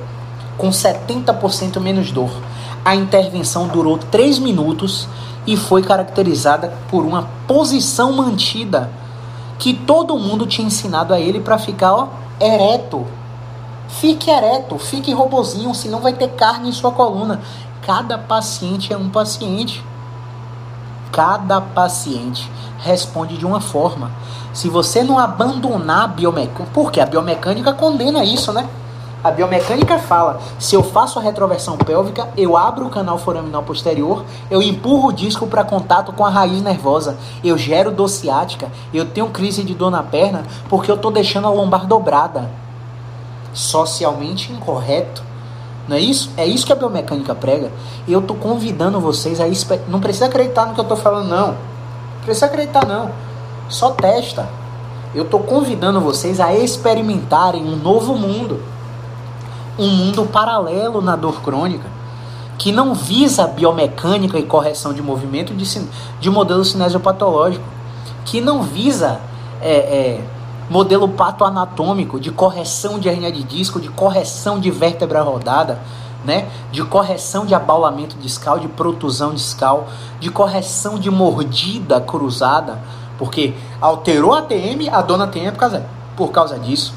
[0.56, 2.30] com 70% menos dor.
[2.86, 5.10] A intervenção durou 3 minutos
[5.48, 8.92] e foi caracterizada por uma posição mantida
[9.58, 12.08] que todo mundo tinha ensinado a ele para ficar ó,
[12.40, 13.04] ereto.
[13.88, 17.42] Fique ereto, fique robozinho, senão vai ter carne em sua coluna.
[17.82, 19.84] Cada paciente é um paciente.
[21.12, 22.48] Cada paciente
[22.80, 24.12] responde de uma forma.
[24.54, 28.70] Se você não abandonar a biomecânica, porque a biomecânica condena isso, né?
[29.26, 34.24] A biomecânica fala: se eu faço a retroversão pélvica, eu abro o canal foraminal posterior,
[34.52, 39.04] eu empurro o disco para contato com a raiz nervosa, eu gero dor ciática, eu
[39.04, 42.52] tenho crise de dor na perna porque eu estou deixando a lombar dobrada.
[43.52, 45.24] Socialmente incorreto.
[45.88, 46.30] Não é isso?
[46.38, 47.72] É isso que a biomecânica prega.
[48.08, 49.46] E eu estou convidando vocês a.
[49.88, 51.56] Não precisa acreditar no que eu estou falando, não
[52.24, 53.10] precisa acreditar não.
[53.70, 54.48] Só testa.
[55.16, 58.75] Eu estou convidando vocês a experimentarem um novo mundo.
[59.78, 61.90] Um mundo paralelo na dor crônica.
[62.58, 65.88] Que não visa biomecânica e correção de movimento de,
[66.20, 67.66] de modelo cinesiopatológico.
[68.24, 69.20] Que não visa
[69.62, 70.22] é, é,
[70.70, 75.80] modelo patoanatômico de correção de hernia de disco, de correção de vértebra rodada
[76.26, 76.48] né?
[76.72, 79.88] De correção de abaulamento discal, de protusão discal,
[80.20, 82.80] de correção de mordida cruzada,
[83.18, 85.86] porque alterou a TM, a dor na TM é por causa,
[86.18, 86.94] por causa disso.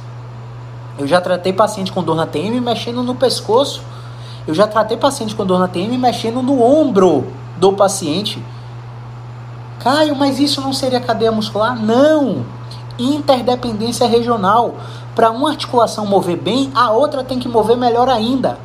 [0.98, 3.82] Eu já tratei paciente com dor na TM mexendo no pescoço.
[4.46, 7.26] Eu já tratei paciente com dor na TM mexendo no ombro
[7.56, 8.42] do paciente.
[9.78, 11.80] Caio, mas isso não seria cadeia muscular?
[11.80, 12.44] Não!
[12.98, 14.74] Interdependência regional.
[15.14, 18.58] Para uma articulação mover bem, a outra tem que mover melhor ainda.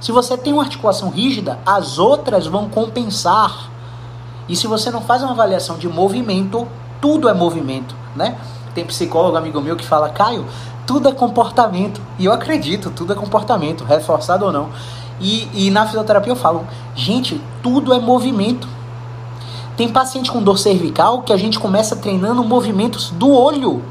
[0.00, 3.70] Se você tem uma articulação rígida, as outras vão compensar.
[4.48, 6.66] E se você não faz uma avaliação de movimento,
[7.00, 8.36] tudo é movimento, né?
[8.76, 10.44] Tem psicólogo amigo meu que fala, Caio,
[10.86, 11.98] tudo é comportamento.
[12.18, 14.68] E eu acredito, tudo é comportamento, reforçado ou não.
[15.18, 18.68] E, e na fisioterapia eu falo, gente, tudo é movimento.
[19.78, 23.82] Tem paciente com dor cervical que a gente começa treinando movimentos do olho.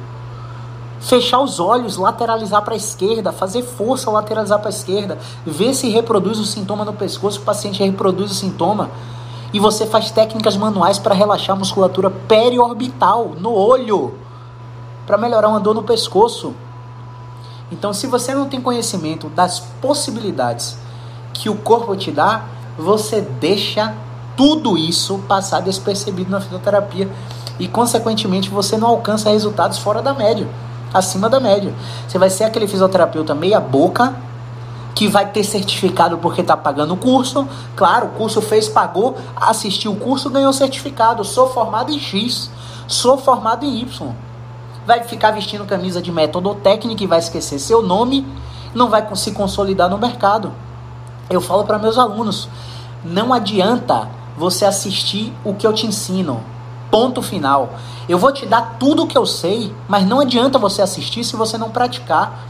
[0.99, 5.89] Fechar os olhos, lateralizar para a esquerda, fazer força lateralizar para a esquerda, ver se
[5.89, 8.91] reproduz o sintoma no pescoço, o paciente reproduz o sintoma.
[9.51, 14.24] E você faz técnicas manuais para relaxar a musculatura periorbital no olho,
[15.06, 16.53] para melhorar uma dor no pescoço.
[17.72, 20.78] Então, se você não tem conhecimento das possibilidades
[21.34, 22.43] que o corpo te dá,
[22.78, 23.93] você deixa
[24.36, 27.10] tudo isso passar despercebido na fisioterapia
[27.60, 30.47] e, consequentemente, você não alcança resultados fora da média,
[30.93, 31.74] acima da média.
[32.08, 34.14] Você vai ser aquele fisioterapeuta meia-boca
[34.93, 37.47] que vai ter certificado porque está pagando o curso.
[37.76, 41.24] Claro, o curso fez, pagou, assistiu o curso, ganhou certificado.
[41.24, 42.49] Sou formado em X,
[42.88, 44.14] sou formado em Y.
[44.86, 46.57] Vai ficar vestindo camisa de método
[46.99, 48.25] e vai esquecer seu nome,
[48.73, 50.51] não vai se consolidar no mercado.
[51.29, 52.47] Eu falo para meus alunos,
[53.03, 54.07] não adianta
[54.38, 56.43] você assistir o que eu te ensino.
[56.91, 57.73] Ponto final.
[58.07, 61.36] Eu vou te dar tudo o que eu sei, mas não adianta você assistir se
[61.36, 62.45] você não praticar.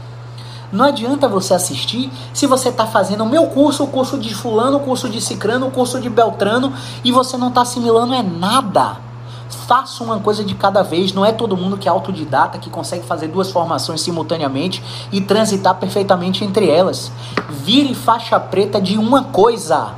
[0.70, 4.78] Não adianta você assistir se você está fazendo o meu curso, o curso de fulano,
[4.78, 6.72] o curso de cicrano, o curso de beltrano
[7.02, 9.05] e você não está assimilando é nada.
[9.48, 11.12] Faça uma coisa de cada vez.
[11.12, 14.82] Não é todo mundo que é autodidata, que consegue fazer duas formações simultaneamente
[15.12, 17.12] e transitar perfeitamente entre elas.
[17.48, 19.94] Vire faixa preta de uma coisa.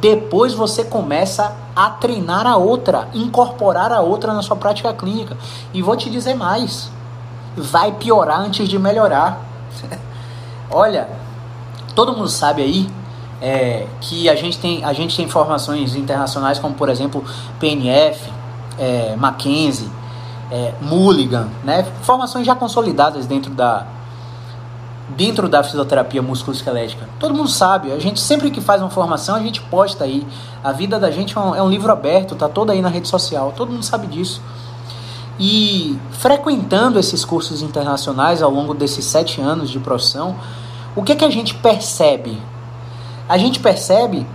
[0.00, 5.36] Depois você começa a treinar a outra, incorporar a outra na sua prática clínica.
[5.72, 6.90] E vou te dizer mais:
[7.56, 9.40] vai piorar antes de melhorar.
[10.70, 11.08] Olha,
[11.94, 12.88] todo mundo sabe aí
[13.40, 17.24] é, que a gente, tem, a gente tem informações internacionais como, por exemplo,
[17.58, 18.30] PNF,
[18.78, 19.90] é, Mackenzie,
[20.50, 21.84] é, Mulligan, né?
[22.02, 23.86] Formações já consolidadas dentro da
[25.08, 27.08] dentro da fisioterapia musculoesquelética.
[27.20, 30.26] Todo mundo sabe, a gente sempre que faz uma formação, a gente posta aí.
[30.64, 33.06] A vida da gente é um, é um livro aberto, tá toda aí na rede
[33.06, 33.52] social.
[33.56, 34.42] Todo mundo sabe disso.
[35.38, 40.34] E frequentando esses cursos internacionais ao longo desses sete anos de profissão,
[40.94, 42.40] o que, é que a gente percebe?
[43.28, 44.26] A gente percebe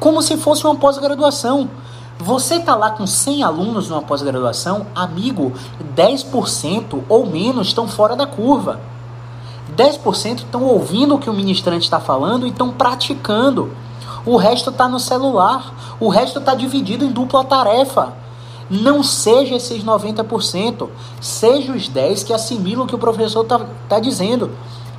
[0.00, 1.68] como se fosse uma pós-graduação.
[2.18, 5.52] Você está lá com 100 alunos numa pós-graduação, amigo,
[5.94, 8.80] 10% ou menos estão fora da curva.
[9.76, 13.70] 10% estão ouvindo o que o ministrante está falando e estão praticando.
[14.24, 15.96] O resto está no celular.
[16.00, 18.14] O resto está dividido em dupla tarefa.
[18.70, 20.88] Não seja esses 90%.
[21.20, 24.50] Seja os 10% que assimilam o que o professor está tá dizendo.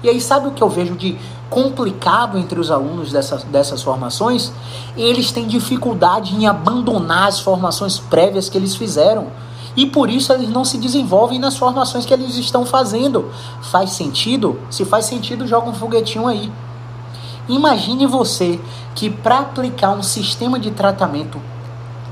[0.03, 1.17] E aí, sabe o que eu vejo de
[1.49, 4.51] complicado entre os alunos dessas, dessas formações?
[4.95, 9.27] Eles têm dificuldade em abandonar as formações prévias que eles fizeram.
[9.75, 13.31] E por isso eles não se desenvolvem nas formações que eles estão fazendo.
[13.61, 14.59] Faz sentido?
[14.71, 16.51] Se faz sentido, joga um foguetinho aí.
[17.47, 18.59] Imagine você
[18.95, 21.39] que para aplicar um sistema de tratamento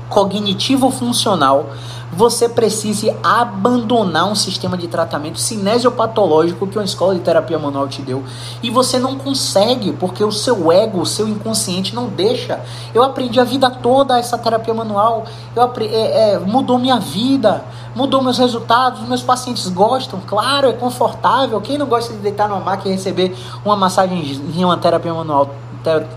[0.08, 1.70] cognitivo funcional
[2.12, 8.00] você precise abandonar um sistema de tratamento cinesiopatológico que uma escola de terapia manual te
[8.00, 8.24] deu.
[8.62, 12.60] E você não consegue, porque o seu ego, o seu inconsciente não deixa.
[12.94, 17.64] Eu aprendi a vida toda essa terapia manual, eu aprendi, é, é, mudou minha vida,
[17.94, 21.60] mudou meus resultados, meus pacientes gostam, claro, é confortável.
[21.60, 25.50] Quem não gosta de deitar numa máquina e receber uma massagem em uma terapia manual,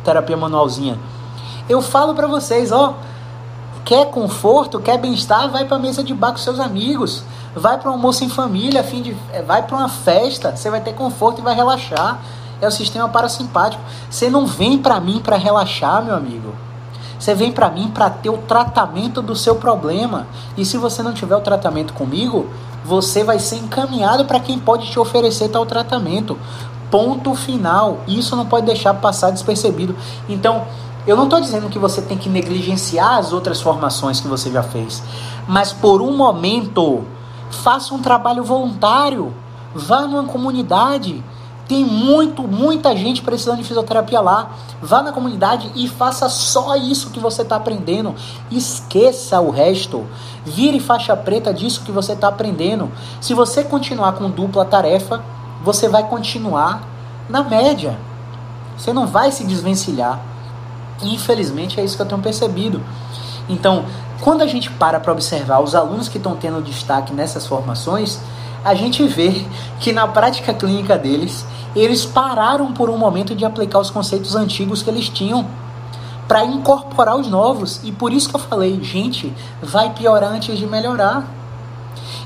[0.04, 0.98] terapia manualzinha?
[1.68, 2.96] Eu falo para vocês, ó
[3.86, 7.24] Quer conforto, quer bem-estar, vai para a mesa de bar com seus amigos.
[7.56, 10.82] Vai para um almoço em família, fim de, é, vai para uma festa, você vai
[10.82, 12.20] ter conforto e vai relaxar.
[12.62, 13.82] É o sistema parasimpático.
[14.10, 16.54] Você não vem para mim para relaxar, meu amigo.
[17.20, 20.28] Você vem para mim para ter o tratamento do seu problema.
[20.56, 22.50] E se você não tiver o tratamento comigo,
[22.86, 26.38] você vai ser encaminhado para quem pode te oferecer tal tratamento.
[26.90, 28.00] Ponto final.
[28.08, 29.96] Isso não pode deixar passar despercebido.
[30.30, 30.66] Então,
[31.08, 34.64] eu não estou dizendo que você tem que negligenciar as outras formações que você já
[34.64, 35.02] fez,
[35.48, 37.04] mas por um momento,
[37.50, 39.34] faça um trabalho voluntário,
[39.74, 41.24] vá numa comunidade.
[41.68, 44.50] Tem muito, muita gente precisando de fisioterapia lá.
[44.82, 48.16] Vá na comunidade e faça só isso que você está aprendendo.
[48.50, 50.04] Esqueça o resto.
[50.44, 52.92] Vire faixa preta disso que você está aprendendo.
[53.22, 55.24] Se você continuar com dupla tarefa,
[55.64, 56.82] você vai continuar
[57.30, 58.00] na média.
[58.76, 60.20] Você não vai se desvencilhar.
[61.02, 62.82] Infelizmente é isso que eu tenho percebido.
[63.48, 63.86] Então,
[64.22, 68.20] quando a gente para para observar os alunos que estão tendo destaque nessas formações,
[68.64, 69.46] a gente vê
[69.80, 71.46] que na prática clínica deles,
[71.76, 75.46] eles pararam por um momento de aplicar os conceitos antigos que eles tinham
[76.28, 77.80] para incorporar os novos.
[77.84, 81.26] E por isso que eu falei, gente, vai piorar antes de melhorar.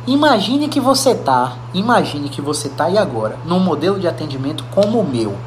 [0.06, 5.00] Imagine que você tá, imagine que você tá e agora num modelo de atendimento como
[5.00, 5.38] o meu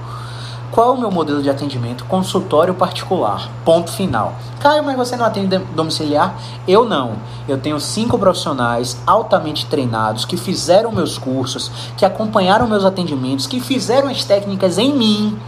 [0.72, 2.04] Qual o meu modelo de atendimento?
[2.04, 3.48] Consultório particular.
[3.64, 4.34] Ponto final.
[4.60, 6.36] Caio, mas você não atende domiciliar?
[6.66, 7.14] Eu não.
[7.48, 13.60] Eu tenho cinco profissionais altamente treinados que fizeram meus cursos, que acompanharam meus atendimentos, que
[13.60, 15.38] fizeram as técnicas em mim,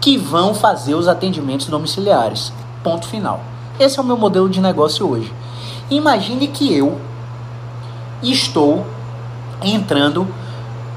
[0.00, 2.52] que vão fazer os atendimentos domiciliares.
[2.84, 3.40] Ponto final.
[3.80, 5.32] Esse é o meu modelo de negócio hoje.
[5.90, 7.00] Imagine que eu
[8.22, 8.86] estou
[9.62, 10.26] entrando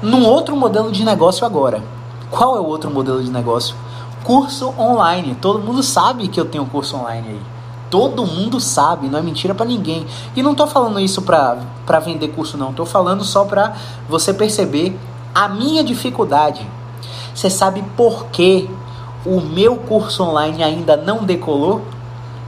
[0.02, 1.82] num outro modelo de negócio agora.
[2.30, 3.74] Qual é o outro modelo de negócio?
[4.22, 5.36] Curso online.
[5.40, 7.40] Todo mundo sabe que eu tenho curso online aí.
[7.90, 10.06] Todo mundo sabe, não é mentira para ninguém.
[10.36, 12.72] E não tô falando isso pra, pra vender curso, não.
[12.72, 13.74] Tô falando só pra
[14.08, 14.96] você perceber
[15.34, 16.64] a minha dificuldade.
[17.34, 18.70] Você sabe por que
[19.26, 21.82] o meu curso online ainda não decolou?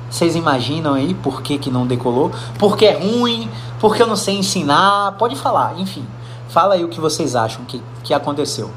[0.08, 2.30] Vocês imaginam aí por que, que não decolou?
[2.58, 5.12] Porque é ruim, porque eu não sei ensinar.
[5.18, 6.06] Pode falar, enfim.
[6.48, 8.70] Fala aí o que vocês acham que, que aconteceu.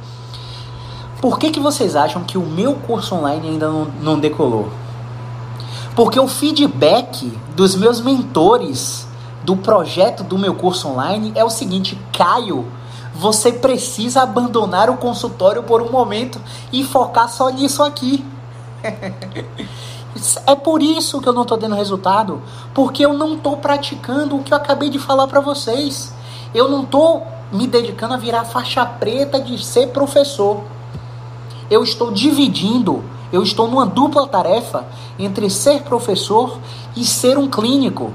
[1.22, 4.70] Por que, que vocês acham que o meu curso online ainda não, não decolou?
[5.96, 9.08] Porque o feedback dos meus mentores
[9.44, 12.66] do projeto do meu curso online é o seguinte: Caio,
[13.14, 16.40] você precisa abandonar o consultório por um momento
[16.72, 18.26] e focar só nisso aqui.
[20.46, 22.42] é por isso que eu não estou tendo resultado,
[22.74, 26.14] porque eu não estou praticando o que eu acabei de falar para vocês.
[26.54, 30.62] Eu não estou me dedicando a virar faixa preta de ser professor.
[31.70, 34.86] Eu estou dividindo, eu estou numa dupla tarefa
[35.18, 36.60] entre ser professor
[36.96, 38.14] e ser um clínico.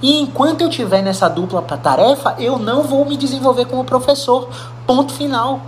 [0.00, 4.48] E enquanto eu estiver nessa dupla tarefa, eu não vou me desenvolver como professor.
[4.86, 5.60] Ponto final.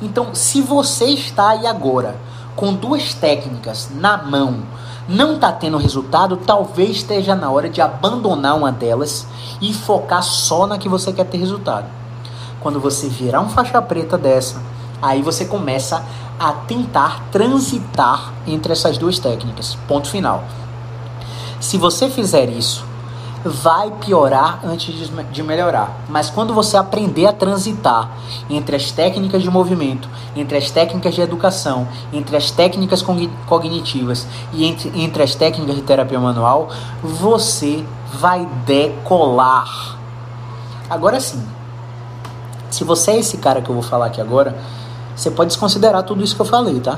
[0.00, 2.16] Então, se você está aí agora
[2.54, 4.62] com duas técnicas na mão,
[5.08, 9.26] não está tendo resultado, talvez esteja na hora de abandonar uma delas
[9.60, 11.86] e focar só na que você quer ter resultado.
[12.60, 14.60] Quando você virar um faixa preta dessa,
[15.00, 16.04] aí você começa
[16.38, 19.76] a tentar transitar entre essas duas técnicas.
[19.86, 20.44] Ponto final.
[21.60, 22.84] Se você fizer isso,
[23.44, 24.94] vai piorar antes
[25.32, 25.96] de melhorar.
[26.08, 28.10] Mas quando você aprender a transitar
[28.48, 33.04] entre as técnicas de movimento, entre as técnicas de educação, entre as técnicas
[33.46, 36.68] cognitivas e entre, entre as técnicas de terapia manual,
[37.02, 39.96] você vai decolar.
[40.88, 41.44] Agora sim,
[42.70, 44.56] se você é esse cara que eu vou falar aqui agora,
[45.18, 46.96] você pode desconsiderar tudo isso que eu falei, tá?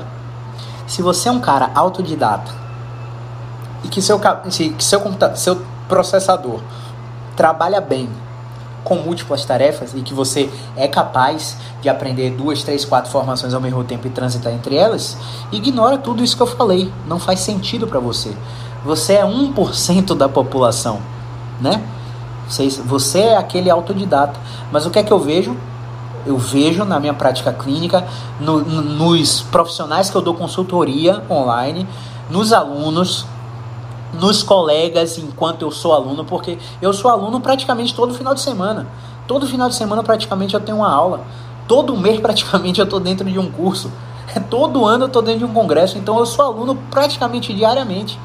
[0.85, 2.51] Se você é um cara autodidata
[3.83, 5.01] e que seu, que seu,
[5.35, 6.59] seu processador
[7.35, 8.07] trabalha bem
[8.83, 13.61] com múltiplas tarefas e que você é capaz de aprender duas, três, quatro formações ao
[13.61, 15.17] mesmo tempo e transitar entre elas,
[15.51, 16.93] ignora tudo isso que eu falei.
[17.07, 18.31] Não faz sentido para você.
[18.85, 20.99] Você é 1% da população,
[21.59, 21.83] né?
[22.85, 24.39] Você é aquele autodidata.
[24.71, 25.57] Mas o que é que eu vejo?
[26.25, 28.05] Eu vejo na minha prática clínica,
[28.39, 31.87] no, no, nos profissionais que eu dou consultoria online,
[32.29, 33.25] nos alunos,
[34.13, 38.87] nos colegas enquanto eu sou aluno, porque eu sou aluno praticamente todo final de semana.
[39.27, 41.21] Todo final de semana praticamente eu tenho uma aula.
[41.67, 43.91] Todo mês praticamente eu estou dentro de um curso.
[44.49, 48.19] Todo ano eu estou dentro de um congresso, então eu sou aluno praticamente diariamente.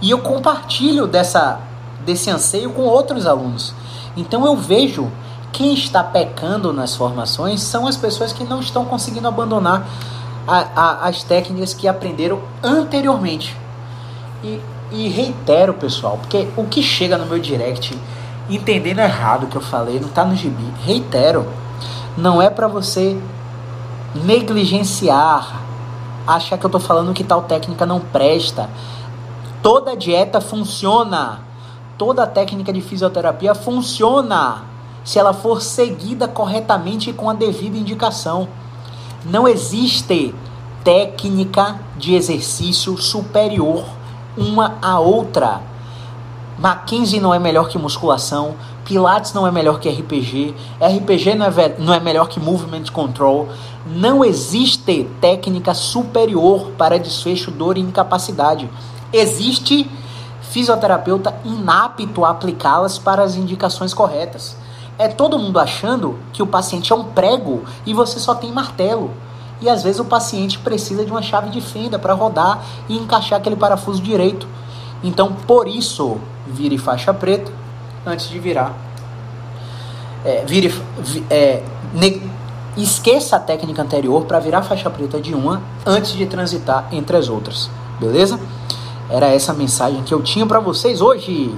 [0.00, 1.60] E eu compartilho dessa,
[2.04, 3.74] desse anseio com outros alunos.
[4.16, 5.10] Então eu vejo
[5.56, 9.88] quem está pecando nas formações são as pessoas que não estão conseguindo abandonar
[10.46, 13.56] a, a, as técnicas que aprenderam anteriormente.
[14.44, 14.60] E,
[14.92, 17.98] e reitero, pessoal, porque o que chega no meu direct
[18.50, 20.62] entendendo errado o que eu falei, não está no gibi.
[20.84, 21.48] Reitero,
[22.18, 23.18] não é para você
[24.14, 25.62] negligenciar,
[26.26, 28.68] achar que eu estou falando que tal técnica não presta.
[29.62, 31.40] Toda dieta funciona.
[31.96, 34.75] Toda técnica de fisioterapia funciona
[35.06, 38.48] se ela for seguida corretamente e com a devida indicação.
[39.24, 40.34] Não existe
[40.82, 43.84] técnica de exercício superior
[44.36, 45.62] uma à outra.
[46.58, 51.76] Mackenzie não é melhor que musculação, Pilates não é melhor que RPG, RPG não é,
[51.78, 53.48] não é melhor que Movement Control.
[53.86, 58.68] Não existe técnica superior para desfecho, dor e incapacidade.
[59.12, 59.88] Existe
[60.40, 64.65] fisioterapeuta inapto a aplicá-las para as indicações corretas
[64.98, 69.10] é todo mundo achando que o paciente é um prego e você só tem martelo.
[69.60, 73.38] E às vezes o paciente precisa de uma chave de fenda para rodar e encaixar
[73.38, 74.46] aquele parafuso direito.
[75.02, 77.50] Então, por isso, vire faixa preta
[78.04, 78.74] antes de virar.
[80.24, 80.74] É, vire,
[81.30, 81.62] é,
[81.94, 82.20] ne,
[82.76, 87.28] esqueça a técnica anterior para virar faixa preta de uma antes de transitar entre as
[87.28, 87.70] outras.
[88.00, 88.38] Beleza?
[89.08, 91.54] Era essa mensagem que eu tinha para vocês hoje.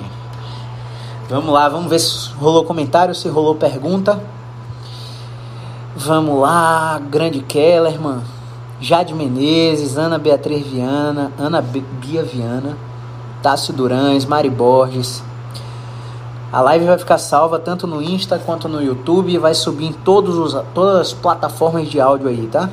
[1.29, 4.19] Vamos lá, vamos ver se rolou comentário, se rolou pergunta.
[5.95, 8.23] Vamos lá, grande Kellerman.
[8.81, 12.79] Jade Menezes, Ana Beatriz Viana, Ana Bia Viana,
[13.43, 15.23] Tássio Durães, Mari Borges.
[16.51, 19.93] A live vai ficar salva tanto no Insta quanto no YouTube e vai subir em
[19.93, 22.71] todos os, todas as plataformas de áudio aí, tá?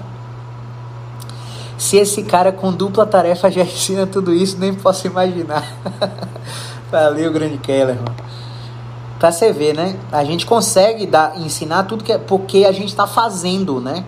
[1.77, 5.67] Se esse cara com dupla tarefa já ensina tudo isso, nem posso imaginar.
[6.89, 8.15] Valeu, grande Keller, mano.
[9.25, 9.99] Pra você ver, né?
[10.11, 14.05] A gente consegue dar, ensinar tudo que é porque a gente está fazendo, né?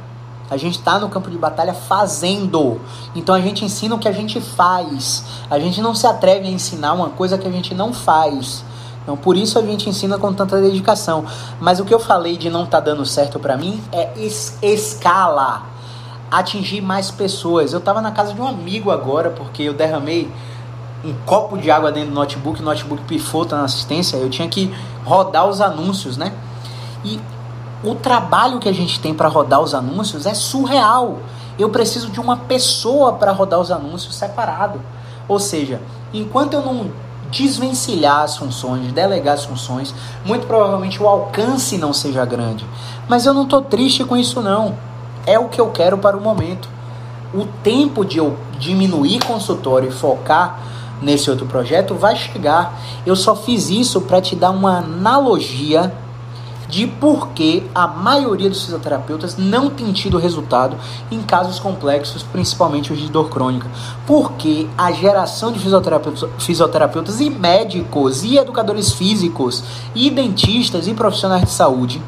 [0.48, 2.80] A gente está no campo de batalha fazendo.
[3.16, 5.24] Então a gente ensina o que a gente faz.
[5.50, 8.64] A gente não se atreve a ensinar uma coisa que a gente não faz.
[9.02, 11.26] Então por isso a gente ensina com tanta dedicação.
[11.60, 15.64] Mas o que eu falei de não tá dando certo para mim é es escala,
[16.30, 17.74] atingir mais pessoas.
[17.74, 20.32] Eu tava na casa de um amigo agora porque eu derramei
[21.04, 24.48] um copo de água dentro do notebook, o notebook pifou, tá na assistência, eu tinha
[24.48, 24.74] que
[25.06, 26.34] rodar os anúncios, né?
[27.04, 27.20] E
[27.84, 31.20] o trabalho que a gente tem para rodar os anúncios é surreal.
[31.58, 34.82] Eu preciso de uma pessoa para rodar os anúncios separado.
[35.28, 35.82] Ou seja,
[36.14, 36.92] enquanto eu não
[37.30, 39.94] desvencilhar as funções, delegar as funções,
[40.26, 42.66] muito provavelmente o alcance não seja grande.
[43.08, 44.76] Mas eu não estou triste com isso não.
[45.26, 46.70] É o que eu quero para o momento.
[47.34, 50.60] O tempo de eu diminuir consultório e focar
[51.02, 52.80] nesse outro projeto vai chegar.
[53.06, 55.94] Eu só fiz isso para te dar uma analogia
[56.68, 60.78] de por que a maioria dos fisioterapeutas não tem tido resultado
[61.10, 63.70] em casos complexos, principalmente os de dor crônica.
[64.06, 69.64] Porque a geração de fisioterapeutas, fisioterapeutas e médicos e educadores físicos
[69.96, 72.02] e dentistas e profissionais de saúde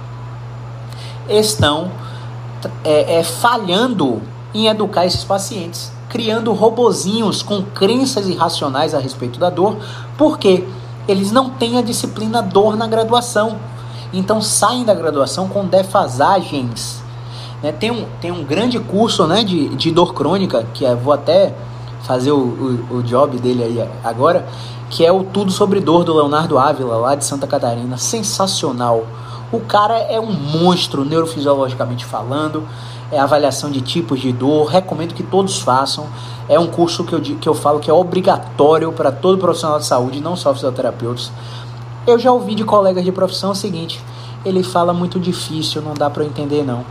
[1.30, 1.92] estão
[2.84, 4.22] é, é, falhando
[4.54, 9.78] em educar esses pacientes criando robozinhos com crenças irracionais a respeito da dor,
[10.18, 10.66] porque
[11.08, 13.58] eles não têm a disciplina dor na graduação.
[14.12, 17.02] Então saem da graduação com defasagens.
[17.62, 17.72] Né?
[17.72, 21.54] Tem, um, tem um grande curso né, de, de dor crônica, que é, vou até
[22.02, 24.48] fazer o, o, o job dele aí agora,
[24.90, 27.98] que é o Tudo Sobre Dor do Leonardo Ávila, lá de Santa Catarina.
[27.98, 29.06] Sensacional.
[29.52, 32.68] O cara é um monstro neurofisiologicamente falando
[33.12, 34.68] é avaliação de tipos de dor.
[34.68, 36.08] Recomendo que todos façam.
[36.48, 39.86] É um curso que eu, que eu falo que é obrigatório para todo profissional de
[39.86, 41.32] saúde, não só fisioterapeutas.
[42.08, 44.04] Eu já ouvi de colegas de profissão o seguinte:
[44.46, 46.86] ele fala muito difícil, não dá para entender não.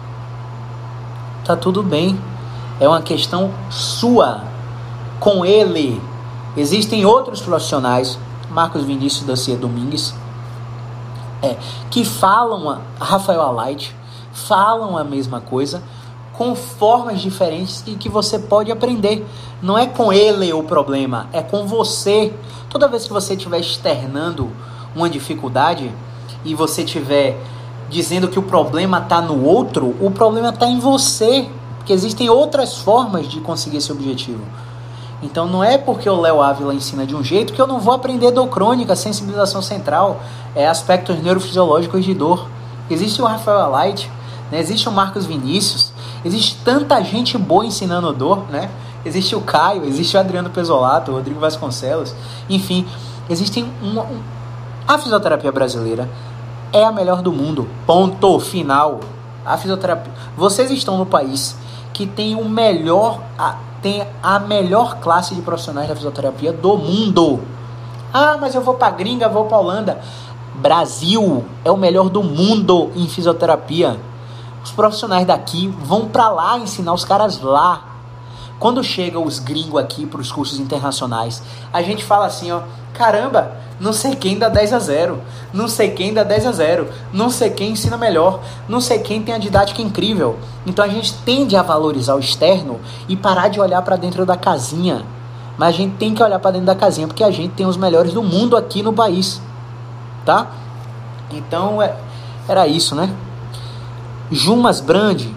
[1.44, 2.18] Tá tudo bem.
[2.80, 4.42] É uma questão sua
[5.18, 6.00] com ele.
[6.56, 8.18] Existem outros profissionais,
[8.50, 10.14] Marcos Vinícius da Cia Domingues,
[11.42, 11.56] é,
[11.90, 13.94] que falam, Rafael Alight,
[14.32, 15.82] falam a mesma coisa,
[16.38, 19.26] com formas diferentes e que você pode aprender.
[19.60, 22.32] Não é com ele o problema, é com você.
[22.70, 24.48] Toda vez que você estiver externando
[24.94, 25.92] uma dificuldade
[26.44, 27.36] e você estiver
[27.90, 31.48] dizendo que o problema está no outro, o problema está em você.
[31.78, 34.42] Porque existem outras formas de conseguir esse objetivo.
[35.20, 37.94] Então não é porque o Léo Ávila ensina de um jeito que eu não vou
[37.94, 40.20] aprender dor crônica, sensibilização central,
[40.54, 42.46] é aspectos neurofisiológicos de dor.
[42.88, 44.08] Existe o Rafael Alight,
[44.52, 44.60] né?
[44.60, 45.87] existe o Marcos Vinícius,
[46.24, 48.70] Existe tanta gente boa ensinando dor, né?
[49.04, 52.14] Existe o Caio, existe o Adriano Pesolato, o Rodrigo Vasconcelos,
[52.48, 52.86] enfim,
[53.30, 54.20] existem uma, um,
[54.86, 56.08] a fisioterapia brasileira
[56.72, 57.68] é a melhor do mundo.
[57.86, 59.00] Ponto final.
[59.44, 60.12] A fisioterapia.
[60.36, 61.56] Vocês estão no país
[61.92, 67.40] que tem o melhor, a, tem a melhor classe de profissionais da fisioterapia do mundo.
[68.12, 70.00] Ah, mas eu vou para gringa, vou para Holanda.
[70.54, 73.98] Brasil é o melhor do mundo em fisioterapia.
[74.68, 77.84] Os profissionais daqui vão para lá ensinar os caras lá.
[78.58, 81.42] Quando chegam os gringos aqui para os cursos internacionais,
[81.72, 82.60] a gente fala assim, ó,
[82.92, 85.22] caramba, não sei quem dá 10 a 0,
[85.54, 89.22] não sei quem dá 10 a 0, não sei quem ensina melhor, não sei quem
[89.22, 90.38] tem a didática incrível.
[90.66, 94.36] Então a gente tende a valorizar o externo e parar de olhar para dentro da
[94.36, 95.02] casinha.
[95.56, 97.78] Mas a gente tem que olhar para dentro da casinha porque a gente tem os
[97.78, 99.40] melhores do mundo aqui no país,
[100.26, 100.48] tá?
[101.30, 101.96] Então é,
[102.46, 103.08] era isso, né?
[104.30, 105.34] Jumas Brandi,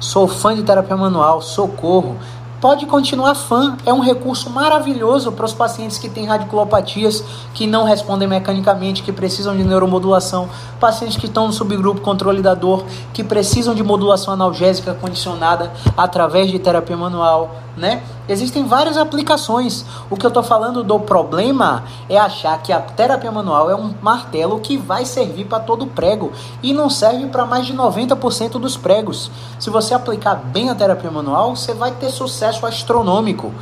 [0.00, 2.16] sou fã de terapia manual, socorro.
[2.60, 7.22] Pode continuar fã, é um recurso maravilhoso para os pacientes que têm radiculopatias,
[7.54, 10.48] que não respondem mecanicamente, que precisam de neuromodulação,
[10.80, 16.50] pacientes que estão no subgrupo controle da dor, que precisam de modulação analgésica condicionada através
[16.50, 18.02] de terapia manual, né?
[18.28, 19.84] Existem várias aplicações.
[20.10, 23.94] O que eu estou falando do problema é achar que a terapia manual é um
[24.00, 28.76] martelo que vai servir para todo prego e não serve para mais de 90% dos
[28.76, 29.30] pregos.
[29.58, 33.52] Se você aplicar bem a terapia manual, você vai ter sucesso astronômico.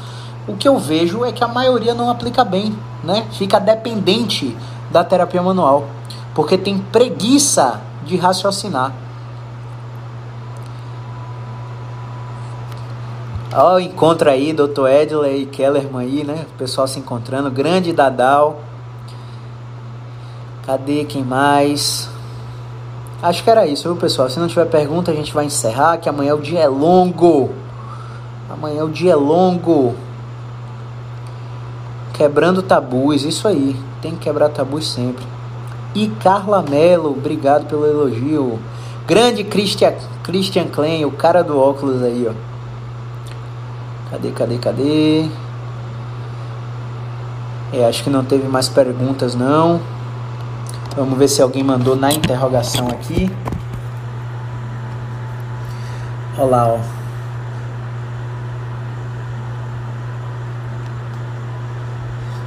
[0.47, 3.27] O que eu vejo é que a maioria não aplica bem, né?
[3.33, 4.57] Fica dependente
[4.91, 5.87] da terapia manual,
[6.35, 9.04] porque tem preguiça de raciocinar.
[13.57, 14.89] Ó, o encontro aí, Dr.
[14.89, 16.45] Edley e Kellerman aí, né?
[16.55, 17.49] O pessoal se encontrando.
[17.53, 18.61] Grande Dadal.
[20.67, 22.11] Cadê quem mais?
[23.23, 24.29] Acho que era isso, viu, pessoal?
[24.29, 27.53] Se não tiver pergunta, a gente vai encerrar, que amanhã o dia é longo.
[28.51, 29.95] Amanhã o dia é longo.
[32.13, 33.77] Quebrando tabus, isso aí.
[34.03, 35.25] Tem que quebrar tabus sempre.
[35.95, 38.59] E Carla Mello, obrigado pelo elogio.
[39.07, 39.95] Grande Christian,
[40.25, 42.54] Christian Klein, o cara do óculos aí, ó.
[44.15, 45.29] Cadê, cadê, cadê?
[47.73, 49.81] É, acho que não teve mais perguntas não.
[50.95, 53.29] Vamos ver se alguém mandou na interrogação aqui.
[56.39, 56.79] Olha lá, ó.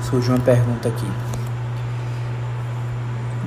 [0.03, 1.07] Surgiu uma pergunta aqui.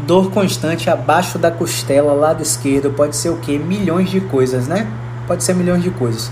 [0.07, 3.59] Dor constante abaixo da costela, lado esquerdo, pode ser o que?
[3.59, 4.87] Milhões de coisas, né?
[5.27, 6.31] Pode ser milhões de coisas.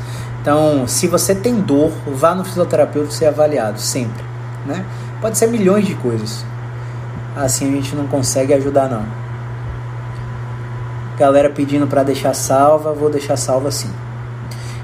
[0.49, 4.25] Então, se você tem dor, vá no fisioterapeuta ser avaliado, sempre.
[4.65, 4.83] Né?
[5.21, 6.43] Pode ser milhões de coisas.
[7.37, 9.05] Assim a gente não consegue ajudar, não.
[11.19, 13.91] Galera pedindo para deixar salva, vou deixar salva sim.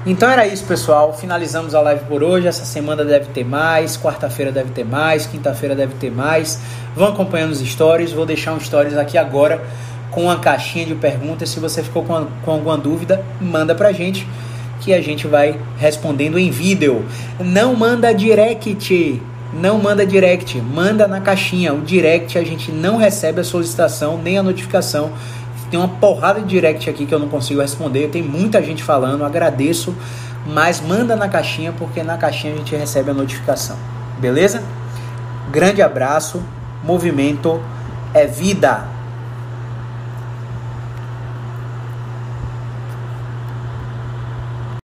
[0.05, 1.17] Então era isso, pessoal.
[1.17, 2.45] Finalizamos a live por hoje.
[2.45, 6.59] Essa semana deve ter mais, quarta-feira deve ter mais, quinta-feira deve ter mais.
[6.95, 8.11] Vão acompanhando os stories.
[8.11, 9.59] Vou deixar um stories aqui agora
[10.11, 11.49] com uma caixinha de perguntas.
[11.49, 14.27] Se você ficou com, com alguma dúvida, manda pra gente
[14.81, 17.05] que a gente vai respondendo em vídeo.
[17.39, 19.21] Não manda direct,
[19.53, 21.73] não manda direct, manda na caixinha.
[21.73, 25.11] O direct a gente não recebe a solicitação nem a notificação.
[25.71, 28.09] Tem uma porrada de direct aqui que eu não consigo responder.
[28.09, 29.95] Tem muita gente falando, agradeço,
[30.45, 33.77] mas manda na caixinha porque na caixinha a gente recebe a notificação.
[34.19, 34.63] Beleza?
[35.51, 36.41] Grande abraço.
[36.83, 37.59] Movimento
[38.13, 38.94] é vida.